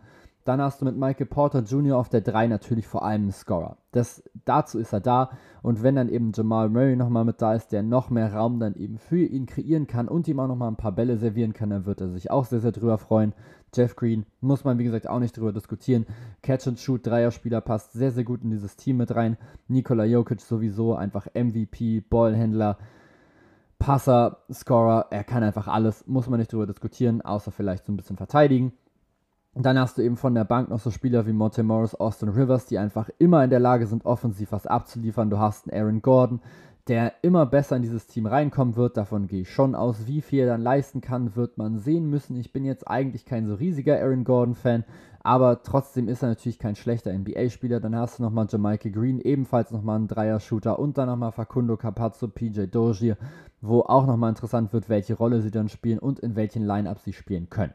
Dann 0.45 0.61
hast 0.61 0.79
du 0.79 0.85
mit 0.85 0.95
Michael 0.95 1.25
Porter 1.25 1.63
Jr. 1.63 1.97
auf 1.97 2.07
der 2.07 2.21
3 2.21 2.45
natürlich 2.45 2.87
vor 2.87 3.03
allem 3.03 3.23
einen 3.23 3.31
Scorer. 3.31 3.77
Das, 3.91 4.23
dazu 4.45 4.77
ist 4.77 4.93
er 4.93 5.01
da. 5.01 5.31
Und 5.63 5.81
wenn 5.81 5.95
dann 5.95 6.07
eben 6.07 6.33
Jamal 6.35 6.69
Murray 6.69 6.95
nochmal 6.95 7.25
mit 7.25 7.41
da 7.41 7.55
ist, 7.55 7.71
der 7.71 7.81
noch 7.81 8.11
mehr 8.11 8.31
Raum 8.31 8.59
dann 8.59 8.75
eben 8.75 8.99
für 8.99 9.23
ihn 9.25 9.47
kreieren 9.47 9.87
kann 9.87 10.07
und 10.07 10.27
ihm 10.27 10.39
auch 10.39 10.47
nochmal 10.47 10.69
ein 10.69 10.75
paar 10.75 10.91
Bälle 10.91 11.17
servieren 11.17 11.53
kann, 11.53 11.71
dann 11.71 11.87
wird 11.87 11.99
er 11.99 12.09
sich 12.09 12.29
auch 12.29 12.45
sehr, 12.45 12.59
sehr 12.59 12.71
drüber 12.71 12.99
freuen. 12.99 13.33
Jeff 13.73 13.95
Green 13.95 14.27
muss 14.39 14.63
man, 14.63 14.77
wie 14.77 14.83
gesagt, 14.83 15.07
auch 15.07 15.19
nicht 15.19 15.35
drüber 15.35 15.51
diskutieren. 15.51 16.05
Catch-and-Shoot, 16.43 17.07
Dreierspieler 17.07 17.61
passt 17.61 17.93
sehr, 17.93 18.11
sehr 18.11 18.23
gut 18.23 18.43
in 18.43 18.51
dieses 18.51 18.75
Team 18.75 18.97
mit 18.97 19.15
rein. 19.15 19.37
Nikola 19.67 20.05
Jokic 20.05 20.41
sowieso 20.41 20.93
einfach 20.93 21.25
MVP, 21.33 22.01
Ballhändler. 22.01 22.77
Passer, 23.79 24.43
Scorer, 24.53 25.07
er 25.09 25.23
kann 25.23 25.41
einfach 25.41 25.67
alles, 25.67 26.05
muss 26.05 26.29
man 26.29 26.39
nicht 26.39 26.53
drüber 26.53 26.67
diskutieren, 26.67 27.23
außer 27.23 27.51
vielleicht 27.51 27.85
so 27.85 27.91
ein 27.91 27.97
bisschen 27.97 28.15
verteidigen. 28.15 28.73
Dann 29.57 29.79
hast 29.79 29.97
du 29.97 30.01
eben 30.01 30.17
von 30.17 30.35
der 30.35 30.43
Bank 30.43 30.69
noch 30.69 30.81
so 30.81 30.91
Spieler 30.91 31.25
wie 31.25 31.31
Monte 31.31 31.63
Morris, 31.63 31.95
Austin 31.95 32.27
Rivers, 32.27 32.65
die 32.65 32.77
einfach 32.77 33.09
immer 33.19 33.41
in 33.41 33.49
der 33.49 33.61
Lage 33.61 33.87
sind, 33.87 34.05
offensiv 34.05 34.51
was 34.51 34.67
abzuliefern. 34.67 35.29
Du 35.29 35.39
hast 35.39 35.71
einen 35.71 35.81
Aaron 35.81 36.01
Gordon, 36.01 36.41
der 36.89 37.13
immer 37.21 37.45
besser 37.45 37.77
in 37.77 37.81
dieses 37.81 38.05
Team 38.05 38.25
reinkommen 38.25 38.75
wird. 38.75 38.97
Davon 38.97 39.27
gehe 39.27 39.41
ich 39.41 39.49
schon 39.49 39.73
aus. 39.73 40.07
Wie 40.07 40.19
viel 40.19 40.41
er 40.41 40.47
dann 40.47 40.61
leisten 40.61 40.99
kann, 40.99 41.37
wird 41.37 41.57
man 41.57 41.79
sehen 41.79 42.09
müssen. 42.09 42.35
Ich 42.35 42.51
bin 42.51 42.65
jetzt 42.65 42.85
eigentlich 42.85 43.23
kein 43.23 43.47
so 43.47 43.55
riesiger 43.55 43.97
Aaron 43.97 44.25
Gordon-Fan, 44.25 44.83
aber 45.23 45.63
trotzdem 45.63 46.09
ist 46.09 46.21
er 46.21 46.27
natürlich 46.27 46.59
kein 46.59 46.75
schlechter 46.75 47.13
NBA-Spieler. 47.17 47.79
Dann 47.79 47.95
hast 47.95 48.19
du 48.19 48.23
nochmal 48.23 48.47
Jamaica 48.49 48.89
Green, 48.89 49.21
ebenfalls 49.21 49.71
nochmal 49.71 49.95
einen 49.95 50.09
Dreier-Shooter 50.09 50.77
und 50.77 50.97
dann 50.97 51.07
nochmal 51.07 51.31
Facundo 51.31 51.77
Capazzo, 51.77 52.27
PJ 52.27 52.65
Dozier, 52.65 53.15
wo 53.61 53.83
auch 53.83 54.05
nochmal 54.05 54.31
interessant 54.31 54.73
wird, 54.73 54.89
welche 54.89 55.13
Rolle 55.13 55.41
sie 55.41 55.51
dann 55.51 55.69
spielen 55.69 55.99
und 55.99 56.19
in 56.19 56.35
welchen 56.35 56.65
Lineups 56.65 57.05
sie 57.05 57.13
spielen 57.13 57.49
können. 57.49 57.73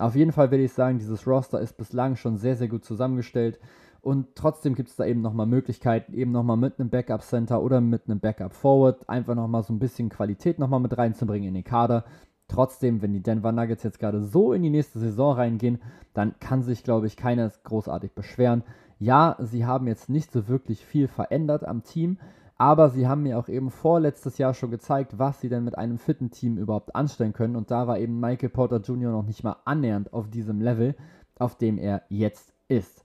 Auf 0.00 0.14
jeden 0.14 0.32
Fall 0.32 0.50
würde 0.50 0.64
ich 0.64 0.72
sagen, 0.72 0.98
dieses 0.98 1.26
Roster 1.26 1.60
ist 1.60 1.76
bislang 1.76 2.16
schon 2.16 2.36
sehr, 2.36 2.56
sehr 2.56 2.68
gut 2.68 2.84
zusammengestellt. 2.84 3.58
Und 4.00 4.36
trotzdem 4.36 4.74
gibt 4.74 4.90
es 4.90 4.96
da 4.96 5.04
eben 5.04 5.20
nochmal 5.20 5.46
Möglichkeiten, 5.46 6.14
eben 6.14 6.30
nochmal 6.30 6.56
mit 6.56 6.78
einem 6.78 6.88
Backup 6.88 7.22
Center 7.22 7.62
oder 7.62 7.80
mit 7.80 8.08
einem 8.08 8.20
Backup 8.20 8.54
Forward 8.54 9.08
einfach 9.08 9.34
nochmal 9.34 9.64
so 9.64 9.72
ein 9.72 9.80
bisschen 9.80 10.08
Qualität 10.08 10.58
nochmal 10.58 10.80
mit 10.80 10.96
reinzubringen 10.96 11.48
in 11.48 11.54
den 11.54 11.64
Kader. 11.64 12.04
Trotzdem, 12.46 13.02
wenn 13.02 13.12
die 13.12 13.22
Denver 13.22 13.52
Nuggets 13.52 13.82
jetzt 13.82 13.98
gerade 13.98 14.22
so 14.22 14.52
in 14.52 14.62
die 14.62 14.70
nächste 14.70 14.98
Saison 14.98 15.34
reingehen, 15.34 15.82
dann 16.14 16.38
kann 16.40 16.62
sich, 16.62 16.84
glaube 16.84 17.06
ich, 17.06 17.16
keiner 17.16 17.50
großartig 17.64 18.12
beschweren. 18.12 18.62
Ja, 18.98 19.36
sie 19.40 19.66
haben 19.66 19.86
jetzt 19.86 20.08
nicht 20.08 20.32
so 20.32 20.48
wirklich 20.48 20.84
viel 20.84 21.08
verändert 21.08 21.64
am 21.64 21.82
Team, 21.82 22.18
aber 22.58 22.90
sie 22.90 23.06
haben 23.06 23.22
mir 23.22 23.38
auch 23.38 23.48
eben 23.48 23.70
vorletztes 23.70 24.36
Jahr 24.36 24.52
schon 24.52 24.72
gezeigt, 24.72 25.18
was 25.18 25.40
sie 25.40 25.48
denn 25.48 25.64
mit 25.64 25.78
einem 25.78 25.98
fitten 25.98 26.30
Team 26.30 26.58
überhaupt 26.58 26.94
anstellen 26.96 27.32
können. 27.32 27.54
Und 27.54 27.70
da 27.70 27.86
war 27.86 27.98
eben 28.00 28.18
Michael 28.18 28.48
Porter 28.48 28.80
Jr. 28.80 29.12
noch 29.12 29.24
nicht 29.24 29.44
mal 29.44 29.56
annähernd 29.64 30.12
auf 30.12 30.28
diesem 30.28 30.60
Level, 30.60 30.96
auf 31.38 31.56
dem 31.56 31.78
er 31.78 32.02
jetzt 32.08 32.52
ist. 32.66 33.04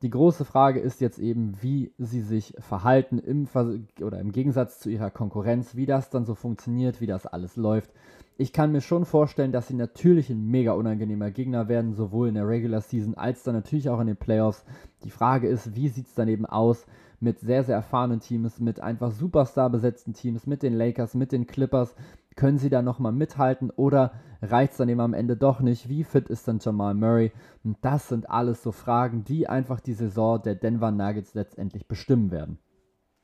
Die 0.00 0.10
große 0.10 0.44
Frage 0.44 0.80
ist 0.80 1.00
jetzt 1.02 1.18
eben, 1.18 1.54
wie 1.62 1.92
sie 1.98 2.22
sich 2.22 2.54
verhalten 2.58 3.18
im, 3.18 3.46
oder 4.02 4.20
im 4.20 4.32
Gegensatz 4.32 4.78
zu 4.78 4.90
ihrer 4.90 5.10
Konkurrenz, 5.10 5.76
wie 5.76 5.86
das 5.86 6.10
dann 6.10 6.24
so 6.24 6.34
funktioniert, 6.34 7.00
wie 7.00 7.06
das 7.06 7.26
alles 7.26 7.56
läuft. 7.56 7.90
Ich 8.36 8.52
kann 8.52 8.72
mir 8.72 8.80
schon 8.80 9.04
vorstellen, 9.04 9.52
dass 9.52 9.68
sie 9.68 9.74
natürlich 9.74 10.28
ein 10.28 10.46
mega 10.46 10.72
unangenehmer 10.72 11.30
Gegner 11.30 11.68
werden, 11.68 11.94
sowohl 11.94 12.28
in 12.28 12.34
der 12.34 12.48
Regular 12.48 12.80
Season 12.80 13.14
als 13.14 13.44
dann 13.44 13.54
natürlich 13.54 13.88
auch 13.88 14.00
in 14.00 14.08
den 14.08 14.16
Playoffs. 14.16 14.64
Die 15.04 15.10
Frage 15.10 15.46
ist, 15.46 15.76
wie 15.76 15.88
sieht 15.88 16.06
es 16.06 16.14
dann 16.14 16.28
eben 16.28 16.44
aus? 16.44 16.84
Mit 17.24 17.40
sehr, 17.40 17.64
sehr 17.64 17.74
erfahrenen 17.74 18.20
Teams, 18.20 18.60
mit 18.60 18.78
einfach 18.78 19.10
Superstar 19.10 19.70
besetzten 19.70 20.12
Teams, 20.12 20.46
mit 20.46 20.62
den 20.62 20.74
Lakers, 20.74 21.14
mit 21.14 21.32
den 21.32 21.46
Clippers. 21.46 21.96
Können 22.36 22.58
sie 22.58 22.68
da 22.70 22.82
nochmal 22.82 23.12
mithalten 23.12 23.70
oder 23.70 24.12
reicht 24.42 24.72
es 24.72 24.78
dann 24.78 24.88
eben 24.88 25.00
am 25.00 25.14
Ende 25.14 25.36
doch 25.36 25.60
nicht? 25.60 25.88
Wie 25.88 26.04
fit 26.04 26.28
ist 26.28 26.46
dann 26.46 26.58
Jamal 26.60 26.94
Murray? 26.94 27.32
Und 27.64 27.78
das 27.80 28.08
sind 28.08 28.28
alles 28.28 28.62
so 28.62 28.70
Fragen, 28.70 29.24
die 29.24 29.48
einfach 29.48 29.80
die 29.80 29.94
Saison 29.94 30.42
der 30.42 30.54
Denver 30.54 30.90
Nuggets 30.90 31.34
letztendlich 31.34 31.88
bestimmen 31.88 32.30
werden. 32.30 32.58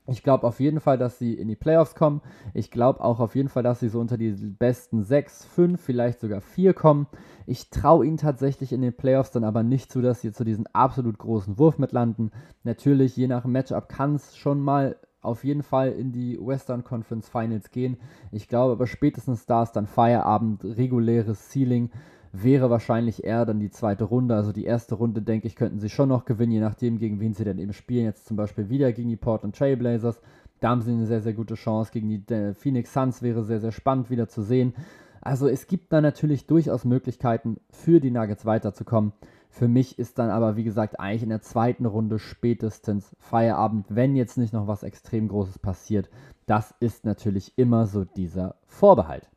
Ich 0.07 0.23
glaube 0.23 0.47
auf 0.47 0.59
jeden 0.59 0.79
Fall, 0.79 0.97
dass 0.97 1.19
sie 1.19 1.35
in 1.35 1.47
die 1.47 1.55
Playoffs 1.55 1.93
kommen. 1.93 2.21
Ich 2.53 2.71
glaube 2.71 3.03
auch 3.03 3.19
auf 3.19 3.35
jeden 3.35 3.49
Fall, 3.49 3.63
dass 3.63 3.79
sie 3.79 3.89
so 3.89 3.99
unter 3.99 4.17
die 4.17 4.31
besten 4.31 5.03
6, 5.03 5.45
5, 5.45 5.79
vielleicht 5.79 6.19
sogar 6.19 6.41
4 6.41 6.73
kommen. 6.73 7.07
Ich 7.45 7.69
traue 7.69 8.05
ihnen 8.05 8.17
tatsächlich 8.17 8.73
in 8.73 8.81
den 8.81 8.97
Playoffs 8.97 9.31
dann 9.31 9.43
aber 9.43 9.61
nicht 9.61 9.91
zu, 9.91 10.01
dass 10.01 10.21
sie 10.21 10.31
zu 10.31 10.43
diesem 10.43 10.65
absolut 10.73 11.19
großen 11.19 11.59
Wurf 11.59 11.77
mitlanden. 11.77 12.31
Natürlich, 12.63 13.15
je 13.15 13.27
nach 13.27 13.45
Matchup 13.45 13.89
kann 13.89 14.15
es 14.15 14.35
schon 14.35 14.59
mal 14.59 14.97
auf 15.21 15.43
jeden 15.43 15.61
Fall 15.61 15.91
in 15.91 16.11
die 16.11 16.39
Western 16.41 16.83
Conference 16.83 17.29
Finals 17.29 17.69
gehen. 17.69 17.97
Ich 18.31 18.47
glaube 18.47 18.73
aber 18.73 18.87
spätestens 18.87 19.45
da 19.45 19.63
ist 19.63 19.73
dann 19.73 19.85
Feierabend, 19.85 20.63
reguläres 20.63 21.49
Ceiling 21.49 21.91
wäre 22.31 22.69
wahrscheinlich 22.69 23.23
eher 23.23 23.45
dann 23.45 23.59
die 23.59 23.71
zweite 23.71 24.05
Runde. 24.05 24.35
Also 24.35 24.51
die 24.51 24.65
erste 24.65 24.95
Runde, 24.95 25.21
denke 25.21 25.47
ich, 25.47 25.55
könnten 25.55 25.79
sie 25.79 25.89
schon 25.89 26.09
noch 26.09 26.25
gewinnen, 26.25 26.53
je 26.53 26.59
nachdem, 26.59 26.97
gegen 26.97 27.19
wen 27.19 27.33
sie 27.33 27.43
dann 27.43 27.57
eben 27.57 27.73
spielen. 27.73 28.05
Jetzt 28.05 28.27
zum 28.27 28.37
Beispiel 28.37 28.69
wieder 28.69 28.91
gegen 28.93 29.09
die 29.09 29.17
Portland 29.17 29.55
Trailblazers. 29.55 30.21
Da 30.59 30.69
haben 30.69 30.81
sie 30.81 30.91
eine 30.91 31.07
sehr, 31.07 31.21
sehr 31.21 31.33
gute 31.33 31.55
Chance. 31.55 31.91
Gegen 31.91 32.09
die 32.09 32.33
äh, 32.33 32.53
Phoenix 32.53 32.93
Suns 32.93 33.21
wäre 33.21 33.43
sehr, 33.43 33.59
sehr 33.59 33.71
spannend 33.71 34.09
wieder 34.09 34.27
zu 34.27 34.41
sehen. 34.41 34.73
Also 35.21 35.47
es 35.47 35.67
gibt 35.67 35.93
da 35.93 36.01
natürlich 36.01 36.47
durchaus 36.47 36.85
Möglichkeiten 36.85 37.59
für 37.69 37.99
die 37.99 38.11
Nuggets 38.11 38.45
weiterzukommen. 38.45 39.13
Für 39.49 39.67
mich 39.67 39.99
ist 39.99 40.17
dann 40.17 40.29
aber, 40.29 40.55
wie 40.55 40.63
gesagt, 40.63 40.99
eigentlich 40.99 41.23
in 41.23 41.29
der 41.29 41.41
zweiten 41.41 41.85
Runde 41.85 42.19
spätestens 42.19 43.15
Feierabend, 43.19 43.85
wenn 43.89 44.15
jetzt 44.15 44.37
nicht 44.37 44.53
noch 44.53 44.67
was 44.67 44.81
extrem 44.81 45.27
Großes 45.27 45.59
passiert. 45.59 46.09
Das 46.45 46.73
ist 46.79 47.05
natürlich 47.05 47.53
immer 47.57 47.85
so 47.85 48.05
dieser 48.05 48.55
Vorbehalt. 48.65 49.29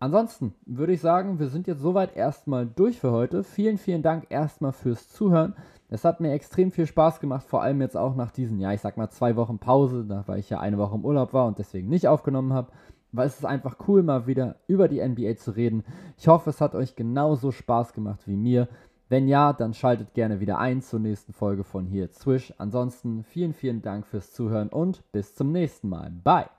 Ansonsten 0.00 0.54
würde 0.64 0.92
ich 0.92 1.00
sagen, 1.00 1.40
wir 1.40 1.48
sind 1.48 1.66
jetzt 1.66 1.80
soweit 1.80 2.16
erstmal 2.16 2.66
durch 2.66 3.00
für 3.00 3.10
heute. 3.10 3.42
Vielen, 3.42 3.78
vielen 3.78 4.02
Dank 4.02 4.26
erstmal 4.30 4.72
fürs 4.72 5.08
Zuhören. 5.08 5.54
Es 5.88 6.04
hat 6.04 6.20
mir 6.20 6.32
extrem 6.32 6.70
viel 6.70 6.86
Spaß 6.86 7.18
gemacht, 7.18 7.46
vor 7.48 7.62
allem 7.62 7.80
jetzt 7.80 7.96
auch 7.96 8.14
nach 8.14 8.30
diesen, 8.30 8.60
ja, 8.60 8.72
ich 8.72 8.80
sag 8.80 8.96
mal 8.96 9.10
zwei 9.10 9.34
Wochen 9.36 9.58
Pause, 9.58 10.06
weil 10.26 10.38
ich 10.38 10.50
ja 10.50 10.60
eine 10.60 10.78
Woche 10.78 10.94
im 10.94 11.04
Urlaub 11.04 11.32
war 11.32 11.46
und 11.46 11.58
deswegen 11.58 11.88
nicht 11.88 12.06
aufgenommen 12.06 12.52
habe. 12.52 12.70
Weil 13.10 13.26
es 13.26 13.38
ist 13.38 13.46
einfach 13.46 13.76
cool, 13.88 14.02
mal 14.02 14.26
wieder 14.26 14.56
über 14.66 14.86
die 14.86 15.00
NBA 15.00 15.36
zu 15.36 15.52
reden. 15.52 15.82
Ich 16.18 16.28
hoffe, 16.28 16.50
es 16.50 16.60
hat 16.60 16.74
euch 16.74 16.94
genauso 16.94 17.50
Spaß 17.50 17.94
gemacht 17.94 18.20
wie 18.26 18.36
mir. 18.36 18.68
Wenn 19.08 19.26
ja, 19.26 19.54
dann 19.54 19.72
schaltet 19.72 20.12
gerne 20.12 20.40
wieder 20.40 20.58
ein 20.58 20.82
zur 20.82 21.00
nächsten 21.00 21.32
Folge 21.32 21.64
von 21.64 21.86
hier 21.86 22.08
Swish. 22.12 22.52
Ansonsten 22.58 23.24
vielen, 23.24 23.54
vielen 23.54 23.80
Dank 23.80 24.06
fürs 24.06 24.32
Zuhören 24.32 24.68
und 24.68 25.02
bis 25.10 25.34
zum 25.34 25.50
nächsten 25.50 25.88
Mal. 25.88 26.10
Bye! 26.10 26.57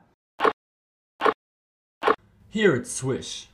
Here 2.51 2.73
at 2.73 2.87
Swish. 2.87 3.47